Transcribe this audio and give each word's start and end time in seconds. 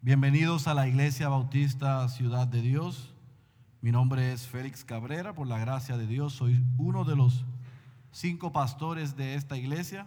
Bienvenidos 0.00 0.68
a 0.68 0.74
la 0.74 0.86
Iglesia 0.86 1.28
Bautista 1.28 2.08
Ciudad 2.08 2.46
de 2.46 2.62
Dios. 2.62 3.12
Mi 3.80 3.90
nombre 3.90 4.32
es 4.32 4.46
Félix 4.46 4.84
Cabrera, 4.84 5.34
por 5.34 5.48
la 5.48 5.58
gracia 5.58 5.96
de 5.96 6.06
Dios 6.06 6.34
soy 6.34 6.64
uno 6.78 7.02
de 7.02 7.16
los 7.16 7.44
cinco 8.12 8.52
pastores 8.52 9.16
de 9.16 9.34
esta 9.34 9.56
iglesia. 9.56 10.06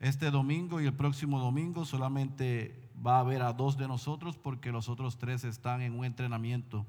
Este 0.00 0.32
domingo 0.32 0.80
y 0.80 0.86
el 0.86 0.92
próximo 0.92 1.38
domingo 1.38 1.84
solamente 1.84 2.90
va 3.06 3.18
a 3.18 3.20
haber 3.20 3.42
a 3.42 3.52
dos 3.52 3.78
de 3.78 3.86
nosotros 3.86 4.36
porque 4.36 4.72
los 4.72 4.88
otros 4.88 5.18
tres 5.18 5.44
están 5.44 5.82
en 5.82 5.96
un 5.96 6.04
entrenamiento 6.04 6.84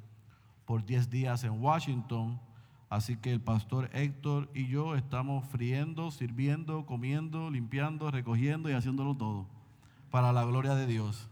por 0.65 0.83
10 0.83 1.11
días 1.11 1.43
en 1.43 1.61
Washington. 1.61 2.41
Así 2.89 3.15
que 3.15 3.31
el 3.31 3.41
pastor 3.41 3.91
Héctor 3.93 4.49
y 4.55 4.65
yo 4.65 4.95
estamos 4.95 5.45
friendo, 5.49 6.09
sirviendo, 6.09 6.83
comiendo, 6.87 7.51
limpiando, 7.51 8.09
recogiendo 8.09 8.71
y 8.71 8.73
haciéndolo 8.73 9.15
todo 9.15 9.45
para 10.09 10.33
la 10.33 10.43
gloria 10.45 10.73
de 10.73 10.87
Dios. 10.87 11.30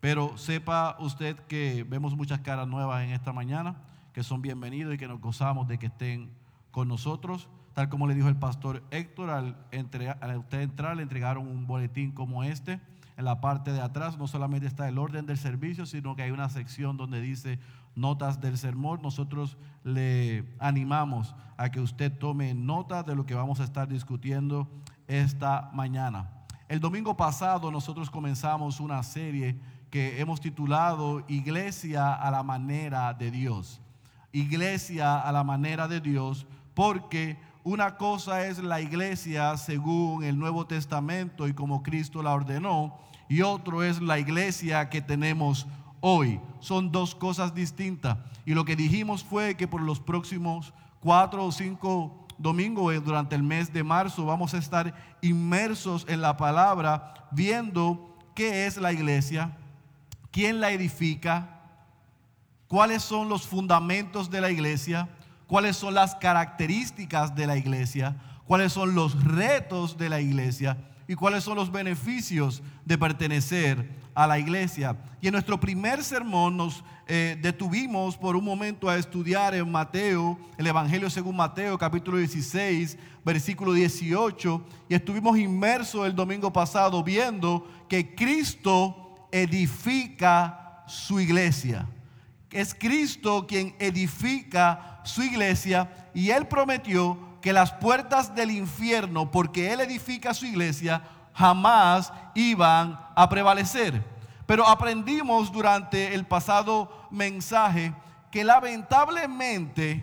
Pero 0.00 0.38
sepa 0.38 0.96
usted 1.00 1.36
que 1.46 1.84
vemos 1.88 2.14
muchas 2.16 2.40
caras 2.40 2.68
nuevas 2.68 3.02
en 3.02 3.10
esta 3.10 3.32
mañana, 3.32 3.76
que 4.12 4.22
son 4.22 4.42
bienvenidos 4.42 4.94
y 4.94 4.98
que 4.98 5.08
nos 5.08 5.20
gozamos 5.20 5.66
de 5.66 5.78
que 5.78 5.86
estén 5.86 6.30
con 6.70 6.86
nosotros. 6.86 7.48
Tal 7.74 7.88
como 7.88 8.06
le 8.06 8.14
dijo 8.14 8.28
el 8.28 8.36
pastor 8.36 8.82
Héctor, 8.92 9.30
al, 9.30 9.56
al 10.20 10.38
usted 10.38 10.60
entrar 10.60 10.96
le 10.96 11.02
entregaron 11.02 11.48
un 11.48 11.66
boletín 11.66 12.12
como 12.12 12.44
este. 12.44 12.80
En 13.16 13.24
la 13.24 13.40
parte 13.40 13.72
de 13.72 13.80
atrás 13.80 14.16
no 14.16 14.28
solamente 14.28 14.68
está 14.68 14.88
el 14.88 14.98
orden 14.98 15.26
del 15.26 15.38
servicio, 15.38 15.84
sino 15.84 16.14
que 16.14 16.22
hay 16.22 16.30
una 16.30 16.48
sección 16.48 16.96
donde 16.96 17.20
dice 17.20 17.58
notas 17.96 18.40
del 18.40 18.56
sermón. 18.56 19.02
Nosotros 19.02 19.56
le 19.82 20.44
animamos 20.60 21.34
a 21.56 21.70
que 21.70 21.80
usted 21.80 22.16
tome 22.16 22.54
nota 22.54 23.02
de 23.02 23.16
lo 23.16 23.26
que 23.26 23.34
vamos 23.34 23.58
a 23.58 23.64
estar 23.64 23.88
discutiendo 23.88 24.68
esta 25.08 25.70
mañana. 25.72 26.30
El 26.68 26.78
domingo 26.78 27.16
pasado 27.16 27.72
nosotros 27.72 28.10
comenzamos 28.10 28.78
una 28.78 29.02
serie 29.02 29.58
que 29.90 30.20
hemos 30.20 30.40
titulado 30.40 31.24
Iglesia 31.28 32.14
a 32.14 32.30
la 32.30 32.42
manera 32.42 33.14
de 33.14 33.30
Dios. 33.30 33.80
Iglesia 34.32 35.20
a 35.20 35.32
la 35.32 35.44
manera 35.44 35.88
de 35.88 36.00
Dios, 36.00 36.46
porque 36.74 37.38
una 37.64 37.96
cosa 37.96 38.46
es 38.46 38.58
la 38.58 38.80
iglesia 38.80 39.56
según 39.56 40.24
el 40.24 40.38
Nuevo 40.38 40.66
Testamento 40.66 41.48
y 41.48 41.52
como 41.52 41.82
Cristo 41.82 42.22
la 42.22 42.32
ordenó, 42.32 42.96
y 43.28 43.42
otro 43.42 43.82
es 43.82 44.00
la 44.00 44.18
iglesia 44.18 44.88
que 44.88 45.02
tenemos 45.02 45.66
hoy. 46.00 46.40
Son 46.60 46.90
dos 46.90 47.14
cosas 47.14 47.54
distintas. 47.54 48.16
Y 48.46 48.54
lo 48.54 48.64
que 48.64 48.76
dijimos 48.76 49.22
fue 49.22 49.54
que 49.54 49.68
por 49.68 49.82
los 49.82 50.00
próximos 50.00 50.72
cuatro 51.00 51.44
o 51.44 51.52
cinco 51.52 52.26
domingos 52.38 52.94
eh, 52.94 53.00
durante 53.00 53.34
el 53.34 53.42
mes 53.42 53.72
de 53.72 53.84
marzo 53.84 54.24
vamos 54.24 54.54
a 54.54 54.58
estar 54.58 54.94
inmersos 55.20 56.06
en 56.08 56.22
la 56.22 56.36
palabra, 56.36 57.28
viendo 57.32 58.16
qué 58.34 58.66
es 58.66 58.78
la 58.78 58.92
iglesia, 58.92 59.57
quién 60.38 60.60
la 60.60 60.70
edifica, 60.70 61.48
cuáles 62.68 63.02
son 63.02 63.28
los 63.28 63.44
fundamentos 63.44 64.30
de 64.30 64.40
la 64.40 64.52
iglesia, 64.52 65.08
cuáles 65.48 65.76
son 65.76 65.94
las 65.94 66.14
características 66.14 67.34
de 67.34 67.48
la 67.48 67.56
iglesia, 67.56 68.14
cuáles 68.46 68.72
son 68.72 68.94
los 68.94 69.24
retos 69.24 69.98
de 69.98 70.08
la 70.08 70.20
iglesia 70.20 70.78
y 71.08 71.16
cuáles 71.16 71.42
son 71.42 71.56
los 71.56 71.72
beneficios 71.72 72.62
de 72.84 72.96
pertenecer 72.96 73.90
a 74.14 74.28
la 74.28 74.38
iglesia. 74.38 74.96
Y 75.20 75.26
en 75.26 75.32
nuestro 75.32 75.58
primer 75.58 76.04
sermón 76.04 76.56
nos 76.56 76.84
eh, 77.08 77.36
detuvimos 77.42 78.16
por 78.16 78.36
un 78.36 78.44
momento 78.44 78.88
a 78.88 78.96
estudiar 78.96 79.56
en 79.56 79.68
Mateo, 79.68 80.38
el 80.56 80.68
Evangelio 80.68 81.10
según 81.10 81.34
Mateo, 81.34 81.76
capítulo 81.76 82.16
16, 82.16 82.96
versículo 83.24 83.72
18, 83.72 84.64
y 84.88 84.94
estuvimos 84.94 85.36
inmersos 85.36 86.06
el 86.06 86.14
domingo 86.14 86.52
pasado 86.52 87.02
viendo 87.02 87.66
que 87.88 88.14
Cristo 88.14 89.07
edifica 89.32 90.84
su 90.86 91.20
iglesia. 91.20 91.86
Es 92.50 92.74
Cristo 92.74 93.46
quien 93.46 93.74
edifica 93.78 95.00
su 95.04 95.22
iglesia 95.22 95.90
y 96.14 96.30
Él 96.30 96.46
prometió 96.46 97.18
que 97.40 97.52
las 97.52 97.72
puertas 97.72 98.34
del 98.34 98.50
infierno, 98.50 99.30
porque 99.30 99.72
Él 99.72 99.80
edifica 99.80 100.34
su 100.34 100.46
iglesia, 100.46 101.02
jamás 101.34 102.12
iban 102.34 102.98
a 103.14 103.28
prevalecer. 103.28 104.02
Pero 104.46 104.66
aprendimos 104.66 105.52
durante 105.52 106.14
el 106.14 106.26
pasado 106.26 107.06
mensaje 107.10 107.92
que 108.30 108.44
lamentablemente 108.44 110.02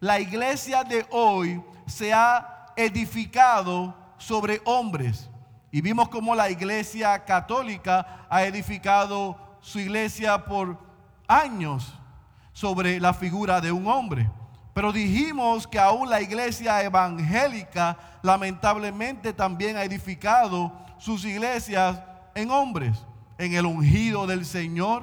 la 0.00 0.20
iglesia 0.20 0.84
de 0.84 1.06
hoy 1.10 1.62
se 1.86 2.12
ha 2.12 2.72
edificado 2.76 3.96
sobre 4.18 4.60
hombres. 4.64 5.28
Y 5.76 5.82
vimos 5.82 6.08
cómo 6.08 6.34
la 6.34 6.48
iglesia 6.48 7.22
católica 7.26 8.26
ha 8.30 8.44
edificado 8.44 9.36
su 9.60 9.78
iglesia 9.78 10.42
por 10.42 10.78
años 11.28 11.92
sobre 12.54 12.98
la 12.98 13.12
figura 13.12 13.60
de 13.60 13.72
un 13.72 13.86
hombre. 13.86 14.30
Pero 14.72 14.90
dijimos 14.90 15.66
que 15.66 15.78
aún 15.78 16.08
la 16.08 16.22
iglesia 16.22 16.82
evangélica 16.82 17.98
lamentablemente 18.22 19.34
también 19.34 19.76
ha 19.76 19.84
edificado 19.84 20.72
sus 20.96 21.26
iglesias 21.26 22.00
en 22.34 22.50
hombres, 22.50 23.04
en 23.36 23.52
el 23.52 23.66
ungido 23.66 24.26
del 24.26 24.46
Señor, 24.46 25.02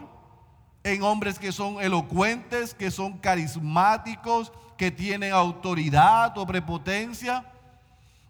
en 0.83 1.03
hombres 1.03 1.37
que 1.37 1.51
son 1.51 1.79
elocuentes, 1.83 2.73
que 2.73 2.89
son 2.89 3.19
carismáticos, 3.19 4.51
que 4.75 4.89
tienen 4.89 5.33
autoridad 5.33 6.35
o 6.35 6.47
prepotencia 6.47 7.45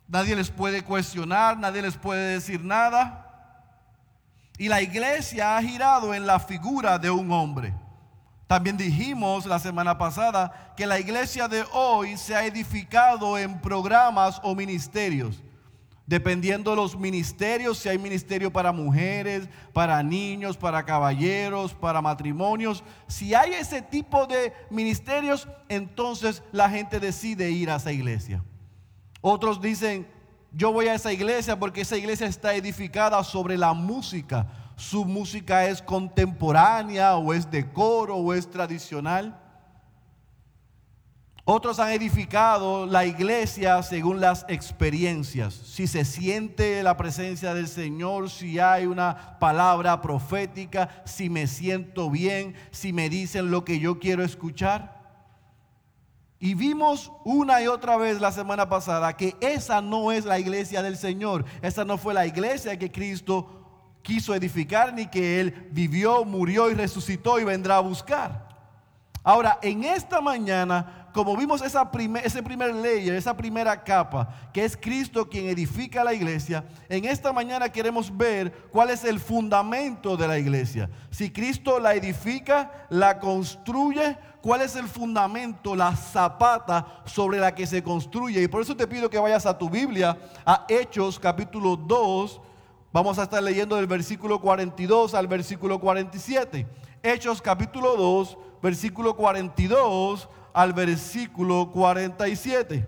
Nadie 0.08 0.36
les 0.36 0.50
puede 0.50 0.84
cuestionar, 0.84 1.58
nadie 1.58 1.82
les 1.82 1.98
puede 1.98 2.34
decir 2.34 2.64
nada. 2.64 3.24
Y 4.58 4.68
la 4.68 4.82
iglesia 4.82 5.58
ha 5.58 5.62
girado 5.62 6.14
en 6.14 6.28
la 6.28 6.40
figura 6.40 7.00
de 7.00 7.10
un 7.10 7.32
hombre. 7.32 7.74
También 8.48 8.78
dijimos 8.78 9.46
la 9.46 9.58
semana 9.58 9.98
pasada 9.98 10.74
que 10.78 10.86
la 10.86 11.00
iglesia 11.00 11.48
de 11.48 11.66
hoy 11.74 12.18
se 12.18 12.36
ha 12.36 12.46
edificado 12.46 13.38
en 13.38 13.60
programas 13.60 14.40
o 14.44 14.54
ministerios. 14.54 15.42
Dependiendo 16.06 16.72
de 16.72 16.76
los 16.76 16.96
ministerios, 16.96 17.78
si 17.78 17.88
hay 17.88 17.98
ministerio 17.98 18.52
para 18.52 18.74
mujeres, 18.74 19.48
para 19.72 20.04
niños, 20.04 20.58
para 20.58 20.84
caballeros, 20.84 21.74
para 21.74 22.02
matrimonios, 22.02 22.84
si 23.08 23.34
hay 23.34 23.54
ese 23.54 23.82
tipo 23.82 24.28
de 24.28 24.54
ministerios, 24.70 25.48
entonces 25.70 26.44
la 26.52 26.70
gente 26.70 27.00
decide 27.00 27.50
ir 27.50 27.72
a 27.72 27.78
esa 27.78 27.94
iglesia. 27.94 28.44
Otros 29.26 29.62
dicen, 29.62 30.06
yo 30.52 30.74
voy 30.74 30.88
a 30.88 30.96
esa 30.96 31.14
iglesia 31.14 31.58
porque 31.58 31.80
esa 31.80 31.96
iglesia 31.96 32.28
está 32.28 32.56
edificada 32.56 33.24
sobre 33.24 33.58
la 33.58 33.74
música. 33.74 34.48
Su 34.76 35.06
música 35.06 35.66
es 35.66 35.82
contemporánea 35.82 37.16
o 37.16 37.34
es 37.34 37.50
de 37.50 37.72
coro 37.72 38.18
o 38.18 38.34
es 38.34 38.50
tradicional. 38.50 39.40
Otros 41.46 41.80
han 41.80 41.92
edificado 41.92 42.86
la 42.86 43.06
iglesia 43.06 43.82
según 43.82 44.20
las 44.20 44.46
experiencias. 44.50 45.54
Si 45.54 45.88
se 45.88 46.04
siente 46.04 46.84
la 46.84 46.98
presencia 46.98 47.54
del 47.54 47.70
Señor, 47.70 48.30
si 48.30 48.60
hay 48.60 48.88
una 48.88 49.40
palabra 49.40 50.02
profética, 50.02 50.90
si 51.06 51.30
me 51.30 51.48
siento 51.48 52.10
bien, 52.10 52.56
si 52.72 52.92
me 52.92 53.08
dicen 53.08 53.52
lo 53.52 53.64
que 53.64 53.80
yo 53.80 54.00
quiero 54.00 54.22
escuchar. 54.22 54.93
Y 56.44 56.56
vimos 56.56 57.10
una 57.24 57.62
y 57.62 57.68
otra 57.68 57.96
vez 57.96 58.20
la 58.20 58.30
semana 58.34 58.68
pasada 58.68 59.16
que 59.16 59.34
esa 59.40 59.80
no 59.82 60.12
es 60.12 60.26
la 60.26 60.40
iglesia 60.40 60.84
del 60.84 60.98
Señor. 60.98 61.46
Esa 61.62 61.86
no 61.86 61.98
fue 61.98 62.14
la 62.14 62.26
iglesia 62.26 62.78
que 62.78 62.92
Cristo 62.92 63.96
quiso 64.02 64.36
edificar 64.36 64.94
ni 64.94 65.08
que 65.08 65.40
Él 65.40 65.70
vivió, 65.72 66.26
murió 66.26 66.70
y 66.70 66.74
resucitó 66.74 67.40
y 67.40 67.46
vendrá 67.46 67.78
a 67.78 67.80
buscar. 67.80 68.50
Ahora, 69.24 69.58
en 69.62 69.86
esta 69.86 70.20
mañana 70.20 71.04
como 71.14 71.38
vimos 71.38 71.62
esa 71.62 71.92
primer, 71.92 72.26
ese 72.26 72.42
primer 72.42 72.74
layer, 72.74 73.14
esa 73.14 73.38
primera 73.38 73.84
capa, 73.84 74.50
que 74.52 74.66
es 74.66 74.76
Cristo 74.76 75.30
quien 75.30 75.46
edifica 75.46 76.04
la 76.04 76.14
iglesia, 76.14 76.66
en 76.90 77.06
esta 77.06 77.32
mañana 77.32 77.70
queremos 77.70 78.16
ver 78.16 78.52
cuál 78.72 78.90
es 78.90 79.04
el 79.06 79.20
fundamento 79.20 80.18
de 80.18 80.28
la 80.28 80.40
iglesia. 80.40 80.90
Si 81.12 81.30
Cristo 81.30 81.80
la 81.80 81.94
edifica, 81.94 82.88
la 82.90 83.20
construye, 83.20 84.18
cuál 84.44 84.62
es 84.62 84.76
el 84.76 84.90
fundamento, 84.90 85.74
la 85.74 85.96
zapata 85.96 87.02
sobre 87.06 87.40
la 87.40 87.56
que 87.56 87.66
se 87.66 87.82
construye. 87.82 88.44
Y 88.44 88.50
por 88.50 88.62
eso 88.62 88.76
te 88.76 88.86
pido 88.86 89.10
que 89.10 89.18
vayas 89.18 89.46
a 89.46 89.58
tu 89.58 89.70
Biblia, 89.70 90.18
a 90.46 90.66
Hechos 90.68 91.18
capítulo 91.18 91.78
2. 91.78 92.42
Vamos 92.92 93.18
a 93.18 93.24
estar 93.24 93.42
leyendo 93.42 93.78
del 93.78 93.88
versículo 93.88 94.42
42 94.42 95.14
al 95.14 95.28
versículo 95.28 95.80
47. 95.80 96.68
Hechos 97.02 97.42
capítulo 97.42 97.96
2, 97.96 98.38
versículo 98.62 99.16
42 99.16 100.28
al 100.52 100.74
versículo 100.74 101.72
47. 101.72 102.86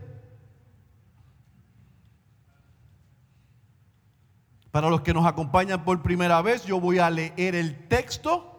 Para 4.71 4.89
los 4.89 4.99
que 4.99 5.13
nos 5.13 5.25
acompañan 5.25 5.85
por 5.85 6.01
primera 6.01 6.41
vez, 6.41 6.65
yo 6.65 6.81
voy 6.81 6.99
a 6.99 7.09
leer 7.09 7.55
el 7.55 7.87
texto, 7.87 8.54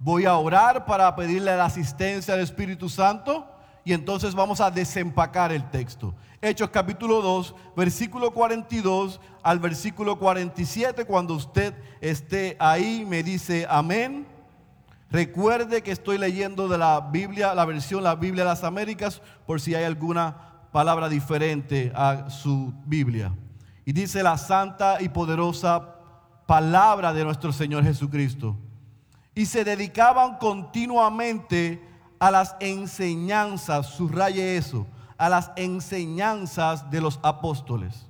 voy 0.00 0.24
a 0.24 0.34
orar 0.36 0.86
para 0.86 1.14
pedirle 1.14 1.54
la 1.54 1.66
asistencia 1.66 2.34
del 2.34 2.42
Espíritu 2.42 2.88
Santo 2.88 3.46
y 3.84 3.92
entonces 3.92 4.34
vamos 4.34 4.60
a 4.60 4.70
desempacar 4.70 5.52
el 5.52 5.70
texto. 5.70 6.14
Hechos 6.40 6.70
capítulo 6.70 7.20
2, 7.20 7.54
versículo 7.76 8.30
42 8.30 9.20
al 9.42 9.58
versículo 9.58 10.18
47. 10.18 11.04
Cuando 11.04 11.34
usted 11.34 11.74
esté 12.00 12.56
ahí, 12.58 13.04
me 13.06 13.22
dice 13.22 13.66
amén. 13.68 14.26
Recuerde 15.10 15.82
que 15.82 15.90
estoy 15.90 16.16
leyendo 16.16 16.66
de 16.66 16.78
la 16.78 17.00
Biblia, 17.00 17.54
la 17.54 17.66
versión 17.66 18.02
La 18.02 18.14
Biblia 18.14 18.44
de 18.44 18.50
las 18.50 18.64
Américas, 18.64 19.20
por 19.46 19.60
si 19.60 19.74
hay 19.74 19.84
alguna 19.84 20.68
palabra 20.72 21.08
diferente 21.08 21.92
a 21.94 22.30
su 22.30 22.72
Biblia. 22.86 23.32
Y 23.84 23.92
dice 23.92 24.22
la 24.22 24.38
santa 24.38 25.02
y 25.02 25.10
poderosa 25.10 25.96
palabra 26.46 27.12
de 27.12 27.24
nuestro 27.24 27.52
Señor 27.52 27.84
Jesucristo. 27.84 28.56
Y 29.40 29.46
se 29.46 29.64
dedicaban 29.64 30.36
continuamente 30.36 31.82
a 32.18 32.30
las 32.30 32.56
enseñanzas, 32.60 33.86
subraye 33.86 34.58
eso, 34.58 34.86
a 35.16 35.30
las 35.30 35.50
enseñanzas 35.56 36.90
de 36.90 37.00
los 37.00 37.18
apóstoles, 37.22 38.06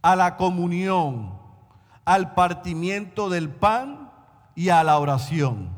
a 0.00 0.16
la 0.16 0.38
comunión, 0.38 1.38
al 2.06 2.32
partimiento 2.32 3.28
del 3.28 3.50
pan 3.50 4.10
y 4.54 4.70
a 4.70 4.82
la 4.82 4.98
oración. 4.98 5.68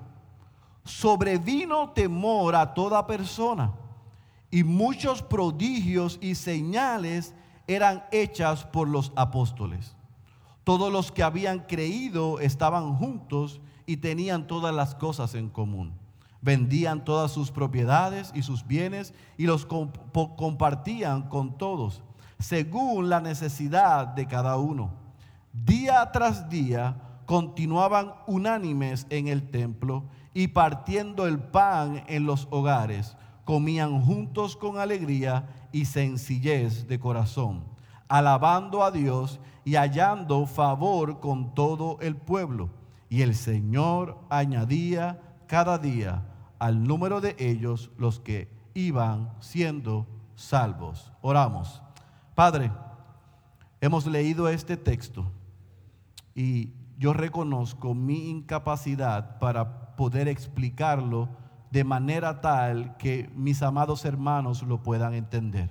Sobrevino 0.84 1.90
temor 1.90 2.54
a 2.54 2.72
toda 2.72 3.08
persona 3.08 3.72
y 4.52 4.62
muchos 4.62 5.20
prodigios 5.20 6.16
y 6.20 6.36
señales 6.36 7.34
eran 7.66 8.04
hechas 8.12 8.64
por 8.64 8.86
los 8.86 9.10
apóstoles. 9.16 9.96
Todos 10.62 10.92
los 10.92 11.10
que 11.10 11.24
habían 11.24 11.58
creído 11.66 12.38
estaban 12.38 12.94
juntos 12.94 13.60
y 13.86 13.98
tenían 13.98 14.46
todas 14.46 14.74
las 14.74 14.94
cosas 14.94 15.34
en 15.34 15.48
común. 15.48 15.92
Vendían 16.42 17.04
todas 17.04 17.32
sus 17.32 17.50
propiedades 17.50 18.32
y 18.34 18.42
sus 18.42 18.66
bienes 18.66 19.14
y 19.38 19.46
los 19.46 19.66
compartían 19.66 21.28
con 21.28 21.56
todos, 21.56 22.02
según 22.38 23.08
la 23.08 23.20
necesidad 23.20 24.08
de 24.08 24.26
cada 24.26 24.56
uno. 24.58 24.90
Día 25.52 26.10
tras 26.12 26.48
día 26.50 26.96
continuaban 27.24 28.14
unánimes 28.26 29.06
en 29.10 29.28
el 29.28 29.50
templo 29.50 30.04
y 30.34 30.48
partiendo 30.48 31.26
el 31.26 31.38
pan 31.38 32.04
en 32.06 32.26
los 32.26 32.46
hogares, 32.50 33.16
comían 33.44 34.02
juntos 34.02 34.56
con 34.56 34.78
alegría 34.78 35.48
y 35.72 35.86
sencillez 35.86 36.86
de 36.86 36.98
corazón, 36.98 37.64
alabando 38.08 38.84
a 38.84 38.90
Dios 38.90 39.40
y 39.64 39.76
hallando 39.76 40.46
favor 40.46 41.20
con 41.20 41.54
todo 41.54 41.98
el 42.00 42.16
pueblo. 42.16 42.70
Y 43.08 43.22
el 43.22 43.34
Señor 43.34 44.18
añadía 44.30 45.20
cada 45.46 45.78
día 45.78 46.22
al 46.58 46.84
número 46.84 47.20
de 47.20 47.36
ellos 47.38 47.90
los 47.98 48.20
que 48.20 48.48
iban 48.74 49.30
siendo 49.40 50.06
salvos. 50.34 51.12
Oramos. 51.22 51.82
Padre, 52.34 52.70
hemos 53.80 54.06
leído 54.06 54.48
este 54.48 54.76
texto 54.76 55.30
y 56.34 56.72
yo 56.98 57.12
reconozco 57.12 57.94
mi 57.94 58.28
incapacidad 58.28 59.38
para 59.38 59.96
poder 59.96 60.28
explicarlo 60.28 61.28
de 61.70 61.84
manera 61.84 62.40
tal 62.40 62.96
que 62.96 63.30
mis 63.34 63.62
amados 63.62 64.04
hermanos 64.04 64.62
lo 64.62 64.82
puedan 64.82 65.14
entender. 65.14 65.70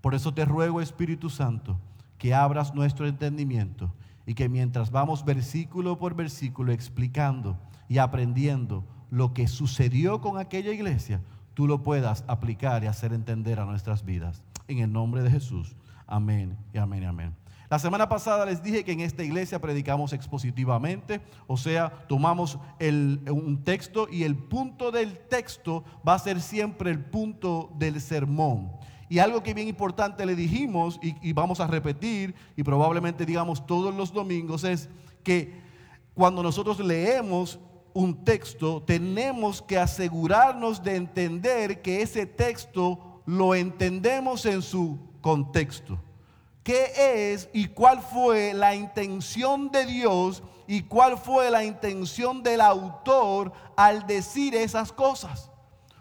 Por 0.00 0.14
eso 0.14 0.32
te 0.34 0.44
ruego, 0.44 0.80
Espíritu 0.80 1.30
Santo, 1.30 1.78
que 2.18 2.34
abras 2.34 2.74
nuestro 2.74 3.06
entendimiento 3.06 3.92
y 4.26 4.34
que 4.34 4.48
mientras 4.48 4.90
vamos 4.90 5.24
versículo 5.24 5.98
por 5.98 6.14
versículo 6.14 6.72
explicando 6.72 7.56
y 7.88 7.98
aprendiendo 7.98 8.84
lo 9.10 9.32
que 9.32 9.46
sucedió 9.46 10.20
con 10.20 10.38
aquella 10.38 10.72
iglesia, 10.72 11.20
tú 11.54 11.66
lo 11.66 11.82
puedas 11.82 12.24
aplicar 12.26 12.82
y 12.84 12.88
hacer 12.88 13.12
entender 13.12 13.60
a 13.60 13.64
nuestras 13.64 14.04
vidas. 14.04 14.42
En 14.68 14.78
el 14.78 14.92
nombre 14.92 15.22
de 15.22 15.30
Jesús. 15.30 15.76
Amén 16.06 16.56
y 16.74 16.78
amén 16.78 17.04
y 17.04 17.06
amén. 17.06 17.34
La 17.68 17.80
semana 17.80 18.08
pasada 18.08 18.46
les 18.46 18.62
dije 18.62 18.84
que 18.84 18.92
en 18.92 19.00
esta 19.00 19.24
iglesia 19.24 19.60
predicamos 19.60 20.12
expositivamente, 20.12 21.20
o 21.48 21.56
sea, 21.56 21.90
tomamos 22.06 22.58
un 22.80 23.62
texto 23.64 24.06
y 24.10 24.22
el 24.22 24.36
punto 24.36 24.92
del 24.92 25.18
texto 25.18 25.84
va 26.06 26.14
a 26.14 26.18
ser 26.18 26.40
siempre 26.40 26.90
el 26.90 27.00
punto 27.00 27.72
del 27.76 28.00
sermón. 28.00 28.70
Y 29.08 29.18
algo 29.20 29.42
que 29.42 29.54
bien 29.54 29.68
importante 29.68 30.26
le 30.26 30.34
dijimos 30.34 30.98
y, 31.00 31.32
vamos 31.32 31.60
a 31.60 31.66
repetir 31.66 32.34
y 32.56 32.62
probablemente 32.62 33.24
digamos 33.24 33.64
todos 33.66 33.94
los 33.94 34.12
domingos 34.12 34.64
es 34.64 34.88
que 35.22 35.60
cuando 36.14 36.42
nosotros 36.42 36.80
leemos 36.80 37.60
un 37.94 38.24
texto 38.24 38.82
tenemos 38.82 39.62
que 39.62 39.78
asegurarnos 39.78 40.82
de 40.82 40.96
entender 40.96 41.82
que 41.82 42.02
ese 42.02 42.26
texto 42.26 43.22
lo 43.26 43.54
entendemos 43.54 44.44
en 44.44 44.62
su 44.62 44.98
contexto. 45.20 45.98
¿Qué 46.64 47.32
es 47.32 47.48
y 47.52 47.68
cuál 47.68 48.02
fue 48.02 48.52
la 48.54 48.74
intención 48.74 49.70
de 49.70 49.86
Dios 49.86 50.42
y 50.66 50.82
cuál 50.82 51.16
fue 51.16 51.48
la 51.48 51.64
intención 51.64 52.42
del 52.42 52.60
autor 52.60 53.52
al 53.76 54.04
decir 54.04 54.56
esas 54.56 54.92
cosas? 54.92 55.50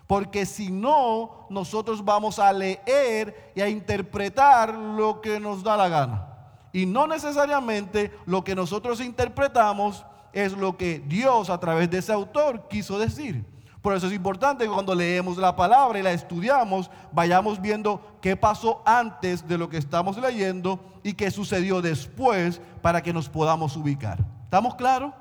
Porque 0.07 0.46
si 0.46 0.72
no, 0.72 1.48
nosotros 1.50 2.04
vamos 2.04 2.38
a 2.40 2.54
leer 2.54 3.52
y 3.56 3.62
a 3.62 3.69
interpretar 3.69 4.74
lo 4.74 5.22
que 5.22 5.40
nos 5.40 5.63
da 5.63 5.75
la 5.75 5.90
gana. 5.90 6.28
Y 6.72 6.86
no 6.86 7.07
necesariamente 7.07 8.12
lo 8.25 8.44
que 8.44 8.54
nosotros 8.54 9.00
interpretamos 9.00 10.06
es 10.34 10.52
lo 10.52 10.78
que 10.78 11.00
Dios 11.00 11.50
a 11.50 11.60
través 11.60 11.90
de 11.90 12.00
ese 12.00 12.12
autor 12.12 12.68
quiso 12.68 13.00
decir. 13.00 13.46
Por 13.81 13.94
eso 13.96 14.07
es 14.07 14.13
importante 14.13 14.66
que 14.66 14.72
cuando 14.72 14.94
leemos 14.94 15.38
la 15.38 15.56
palabra 15.56 16.00
y 16.00 16.02
la 16.04 16.12
estudiamos, 16.12 16.90
vayamos 17.12 17.62
viendo 17.62 18.01
qué 18.19 18.36
pasó 18.36 18.81
antes 18.84 19.48
de 19.48 19.58
lo 19.58 19.69
que 19.69 19.78
estamos 19.78 20.18
leyendo 20.18 20.80
y 21.04 21.13
qué 21.13 21.30
sucedió 21.31 21.81
después 21.81 22.60
para 22.81 23.01
que 23.01 23.13
nos 23.13 23.30
podamos 23.30 23.78
ubicar. 23.78 24.25
¿Estamos 24.44 24.75
claros? 24.75 25.13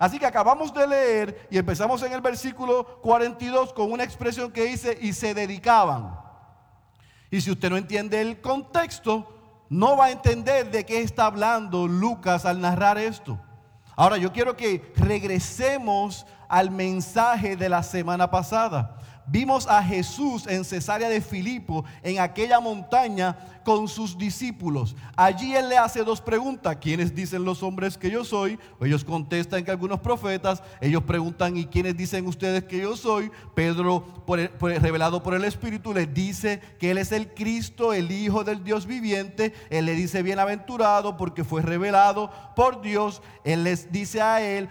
Así 0.00 0.18
que 0.18 0.24
acabamos 0.24 0.72
de 0.72 0.86
leer 0.86 1.46
y 1.50 1.58
empezamos 1.58 2.02
en 2.02 2.14
el 2.14 2.22
versículo 2.22 2.86
42 3.02 3.74
con 3.74 3.92
una 3.92 4.02
expresión 4.02 4.50
que 4.50 4.64
dice, 4.64 4.96
y 4.98 5.12
se 5.12 5.34
dedicaban. 5.34 6.18
Y 7.30 7.42
si 7.42 7.50
usted 7.50 7.68
no 7.68 7.76
entiende 7.76 8.18
el 8.18 8.40
contexto, 8.40 9.28
no 9.68 9.98
va 9.98 10.06
a 10.06 10.10
entender 10.10 10.70
de 10.70 10.86
qué 10.86 11.02
está 11.02 11.26
hablando 11.26 11.86
Lucas 11.86 12.46
al 12.46 12.62
narrar 12.62 12.96
esto. 12.96 13.38
Ahora 13.94 14.16
yo 14.16 14.32
quiero 14.32 14.56
que 14.56 14.90
regresemos 14.96 16.24
al 16.48 16.70
mensaje 16.70 17.54
de 17.54 17.68
la 17.68 17.82
semana 17.82 18.30
pasada. 18.30 18.96
Vimos 19.26 19.66
a 19.66 19.82
Jesús 19.82 20.46
en 20.46 20.64
Cesarea 20.64 21.10
de 21.10 21.20
Filipo, 21.20 21.84
en 22.02 22.20
aquella 22.20 22.58
montaña, 22.58 23.36
con 23.64 23.88
sus 23.88 24.16
discípulos. 24.16 24.96
Allí 25.16 25.54
él 25.54 25.68
le 25.68 25.78
hace 25.78 26.04
dos 26.04 26.20
preguntas. 26.20 26.76
¿Quiénes 26.80 27.14
dicen 27.14 27.44
los 27.44 27.62
hombres 27.62 27.96
que 27.98 28.10
yo 28.10 28.24
soy? 28.24 28.58
Ellos 28.80 29.04
contestan 29.04 29.64
que 29.64 29.70
algunos 29.70 30.00
profetas. 30.00 30.62
Ellos 30.80 31.02
preguntan, 31.04 31.56
¿y 31.56 31.66
quiénes 31.66 31.96
dicen 31.96 32.26
ustedes 32.26 32.64
que 32.64 32.78
yo 32.78 32.96
soy? 32.96 33.30
Pedro, 33.54 34.04
revelado 34.60 35.22
por 35.22 35.34
el 35.34 35.44
Espíritu, 35.44 35.92
les 35.92 36.12
dice 36.12 36.60
que 36.78 36.90
él 36.90 36.98
es 36.98 37.12
el 37.12 37.34
Cristo, 37.34 37.92
el 37.92 38.10
Hijo 38.10 38.44
del 38.44 38.64
Dios 38.64 38.86
viviente. 38.86 39.54
Él 39.70 39.86
le 39.86 39.94
dice, 39.94 40.22
bienaventurado 40.22 41.16
porque 41.16 41.44
fue 41.44 41.62
revelado 41.62 42.30
por 42.56 42.80
Dios. 42.80 43.22
Él 43.44 43.64
les 43.64 43.90
dice 43.92 44.20
a 44.20 44.40
él, 44.40 44.68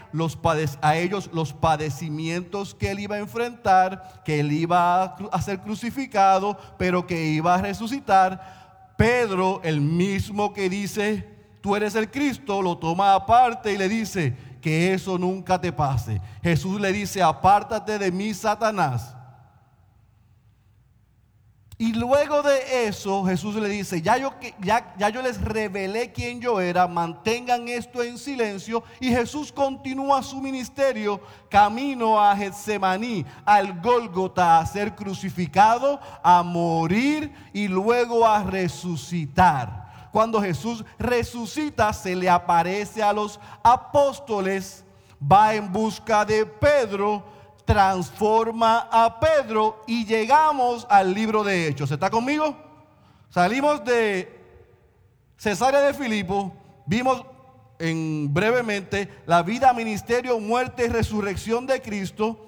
a 0.82 0.98
ellos 0.98 1.30
los 1.34 1.54
padecimientos 1.54 2.76
que 2.76 2.92
él 2.92 3.00
iba 3.00 3.16
a 3.16 3.20
enfrentar, 3.20 4.22
que 4.26 4.40
él 4.40 4.52
iba 4.52 5.04
a 5.04 5.42
ser 5.42 5.60
crucificado, 5.62 6.58
pero 6.78 7.06
que 7.06 7.28
iba 7.28 7.56
a 7.56 7.62
resucitar 7.62 8.59
Pedro, 9.00 9.62
el 9.64 9.80
mismo 9.80 10.52
que 10.52 10.70
dice, 10.70 11.26
tú 11.62 11.74
eres 11.74 11.96
el 11.96 12.12
Cristo, 12.12 12.62
lo 12.62 12.78
toma 12.78 13.14
aparte 13.14 13.72
y 13.72 13.78
le 13.78 13.88
dice, 13.88 14.36
que 14.60 14.94
eso 14.94 15.18
nunca 15.18 15.62
te 15.62 15.72
pase. 15.72 16.20
Jesús 16.44 16.82
le 16.82 16.92
dice, 16.92 17.24
apártate 17.24 17.98
de 17.98 18.12
mí, 18.12 18.34
Satanás. 18.34 19.16
Y 21.82 21.94
luego 21.94 22.44
de 22.44 22.88
eso, 22.88 23.24
Jesús 23.24 23.56
le 23.56 23.70
dice, 23.70 24.02
ya 24.02 24.18
yo, 24.18 24.34
ya, 24.60 24.94
ya 24.98 25.08
yo 25.08 25.22
les 25.22 25.40
revelé 25.40 26.12
quién 26.12 26.42
yo 26.42 26.60
era, 26.60 26.90
mantengan 26.90 27.70
esto 27.70 28.04
en 28.04 28.18
silencio. 28.18 28.84
Y 29.00 29.08
Jesús 29.12 29.50
continúa 29.50 30.22
su 30.22 30.42
ministerio 30.42 31.22
camino 31.50 32.22
a 32.22 32.36
Getsemaní, 32.36 33.26
al 33.46 33.80
Gólgota, 33.80 34.60
a 34.60 34.66
ser 34.66 34.94
crucificado, 34.94 36.02
a 36.22 36.44
morir 36.44 37.34
y 37.54 37.70
luego 37.70 38.28
a 38.28 38.44
resucitar. 38.44 40.10
Cuando 40.12 40.42
Jesús 40.42 40.84
resucita, 40.98 41.94
se 41.94 42.14
le 42.14 42.30
aparece 42.30 43.02
a 43.02 43.14
los 43.14 43.40
apóstoles, 43.64 44.84
va 45.32 45.56
en 45.56 45.72
busca 45.72 46.26
de 46.26 46.46
Pedro, 46.46 47.24
transforma 47.70 48.88
a 48.92 49.20
Pedro 49.20 49.84
y 49.86 50.04
llegamos 50.04 50.88
al 50.90 51.14
libro 51.14 51.44
de 51.44 51.68
Hechos. 51.68 51.92
¿Está 51.92 52.10
conmigo? 52.10 52.58
Salimos 53.30 53.86
de 53.86 54.42
Cesarea 55.38 55.82
de 55.82 55.94
Filipo, 55.94 56.52
vimos 56.88 57.24
en 57.78 58.34
brevemente 58.34 59.22
la 59.28 59.44
vida, 59.44 59.72
ministerio, 59.72 60.40
muerte 60.40 60.86
y 60.86 60.90
resurrección 60.90 61.68
de 61.68 61.80
Cristo, 61.80 62.44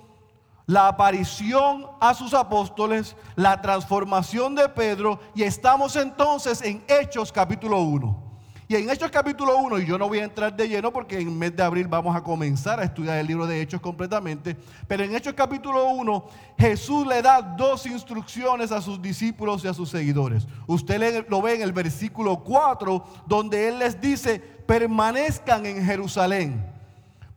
la 0.65 0.87
aparición 0.87 1.85
a 1.99 2.15
sus 2.15 2.33
apóstoles, 2.33 3.15
la 3.35 3.61
transformación 3.61 4.55
de 4.55 4.69
Pedro 4.69 5.19
y 5.35 5.43
estamos 5.43 5.97
entonces 5.97 6.63
en 6.63 6.83
Hechos 6.87 7.31
capítulo 7.31 7.79
1. 7.81 8.30
Y 8.71 8.75
en 8.77 8.89
Hechos 8.89 9.11
capítulo 9.11 9.57
1, 9.57 9.79
y 9.79 9.85
yo 9.85 9.97
no 9.97 10.07
voy 10.07 10.19
a 10.19 10.23
entrar 10.23 10.55
de 10.55 10.65
lleno 10.65 10.93
porque 10.93 11.19
en 11.19 11.37
mes 11.37 11.53
de 11.53 11.61
abril 11.61 11.89
vamos 11.89 12.15
a 12.15 12.23
comenzar 12.23 12.79
a 12.79 12.85
estudiar 12.85 13.17
el 13.17 13.27
libro 13.27 13.45
de 13.45 13.61
Hechos 13.61 13.81
completamente, 13.81 14.55
pero 14.87 15.03
en 15.03 15.13
Hechos 15.13 15.33
capítulo 15.33 15.89
1 15.89 16.25
Jesús 16.57 17.05
le 17.05 17.21
da 17.21 17.41
dos 17.41 17.85
instrucciones 17.85 18.71
a 18.71 18.81
sus 18.81 19.01
discípulos 19.01 19.65
y 19.65 19.67
a 19.67 19.73
sus 19.73 19.89
seguidores. 19.89 20.47
Usted 20.67 21.25
lo 21.27 21.41
ve 21.41 21.55
en 21.55 21.63
el 21.63 21.73
versículo 21.73 22.45
4, 22.45 23.03
donde 23.27 23.67
Él 23.67 23.79
les 23.79 23.99
dice, 23.99 24.39
permanezcan 24.39 25.65
en 25.65 25.83
Jerusalén. 25.83 26.70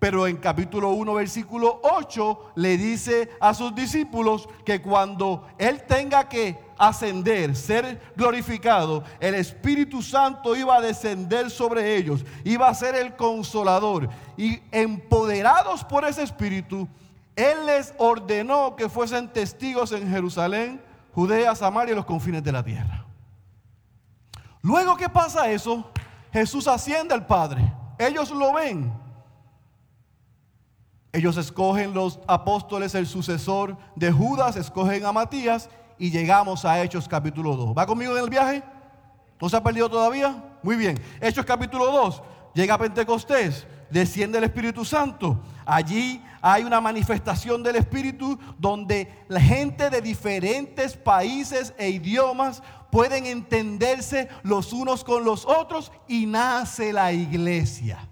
Pero 0.05 0.27
en 0.27 0.37
capítulo 0.37 0.91
1, 0.91 1.15
versículo 1.15 1.81
8, 1.83 2.53
le 2.57 2.77
dice 2.77 3.31
a 3.41 3.55
sus 3.55 3.75
discípulos 3.75 4.47
que 4.63 4.83
cuando 4.83 5.47
Él 5.57 5.83
tenga 5.85 6.29
que 6.29 6.59
ascender, 6.77 7.57
ser 7.57 8.13
glorificado, 8.15 9.03
el 9.19 9.35
Espíritu 9.35 10.03
Santo 10.03 10.55
iba 10.55 10.77
a 10.77 10.83
descender 10.83 11.51
sobre 11.51 11.97
ellos, 11.97 12.23
iba 12.45 12.69
a 12.69 12.75
ser 12.75 12.95
el 12.97 13.17
consolador. 13.17 14.11
Y 14.37 14.61
empoderados 14.73 15.83
por 15.85 16.05
ese 16.05 16.23
Espíritu, 16.23 16.87
Él 17.35 17.65
les 17.65 17.95
ordenó 17.97 18.77
que 18.77 18.91
fuesen 18.91 19.33
testigos 19.33 19.91
en 19.93 20.11
Jerusalén, 20.11 20.83
Judea, 21.15 21.55
Samaria 21.55 21.93
y 21.93 21.97
los 21.97 22.05
confines 22.05 22.45
de 22.45 22.53
la 22.53 22.63
tierra. 22.63 23.07
Luego 24.61 24.99
que 24.99 25.09
pasa 25.09 25.51
eso, 25.51 25.91
Jesús 26.31 26.69
asciende 26.69 27.15
al 27.15 27.25
Padre. 27.25 27.73
Ellos 27.99 28.31
lo 28.31 28.53
ven. 28.53 29.04
Ellos 31.15 31.37
escogen 31.37 31.95
los 31.95 32.19
apóstoles, 32.27 32.93
el 32.97 33.07
sucesor 33.07 33.77
de 33.95 34.11
Judas, 34.11 34.57
escogen 34.57 35.07
a 35.07 35.13
Matías 35.13 35.71
y 35.97 36.11
llegamos 36.11 36.65
a 36.65 36.83
Hechos 36.83 37.07
capítulo 37.07 37.55
2. 37.55 37.79
¿Va 37.79 37.87
conmigo 37.87 38.17
en 38.17 38.25
el 38.25 38.29
viaje? 38.29 38.65
¿No 39.41 39.49
se 39.49 39.57
ha 39.57 39.63
perdido 39.63 39.89
todavía? 39.89 40.57
Muy 40.65 40.75
bien. 40.75 41.01
Hechos 41.21 41.47
capítulo 41.47 41.87
2. 41.93 42.21
Llega 42.55 42.77
Pentecostés, 42.77 43.65
desciende 43.91 44.39
el 44.39 44.45
Espíritu 44.45 44.85
Santo. 44.85 45.39
Allí 45.65 46.21
hay 46.43 46.65
una 46.65 46.81
manifestación 46.81 47.63
del 47.63 47.77
Espíritu 47.77 48.37
donde 48.59 49.25
la 49.29 49.41
gente 49.41 49.91
de 49.91 50.01
diferentes 50.01 50.97
países 50.97 51.75
e 51.79 51.91
idiomas 51.91 52.61
pueden 52.91 53.27
entenderse 53.27 54.29
los 54.43 54.73
unos 54.73 55.05
con 55.05 55.25
los 55.25 55.47
otros 55.47 55.93
y 56.09 56.27
nace 56.27 56.93
la 56.93 57.13
iglesia. 57.13 58.09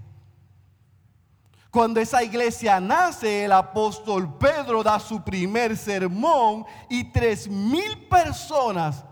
Cuando 1.72 2.00
esa 2.00 2.22
iglesia 2.22 2.78
nace, 2.80 3.46
el 3.46 3.52
apóstol 3.52 4.36
Pedro 4.36 4.82
da 4.82 5.00
su 5.00 5.24
primer 5.24 5.74
sermón 5.74 6.66
y 6.90 7.04
tres 7.04 7.48
mil 7.48 8.06
personas 8.10 9.06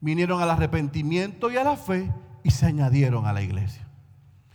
vinieron 0.00 0.40
al 0.40 0.50
arrepentimiento 0.50 1.50
y 1.50 1.56
a 1.56 1.64
la 1.64 1.76
fe 1.76 2.14
y 2.44 2.52
se 2.52 2.66
añadieron 2.66 3.26
a 3.26 3.32
la 3.32 3.42
iglesia. 3.42 3.88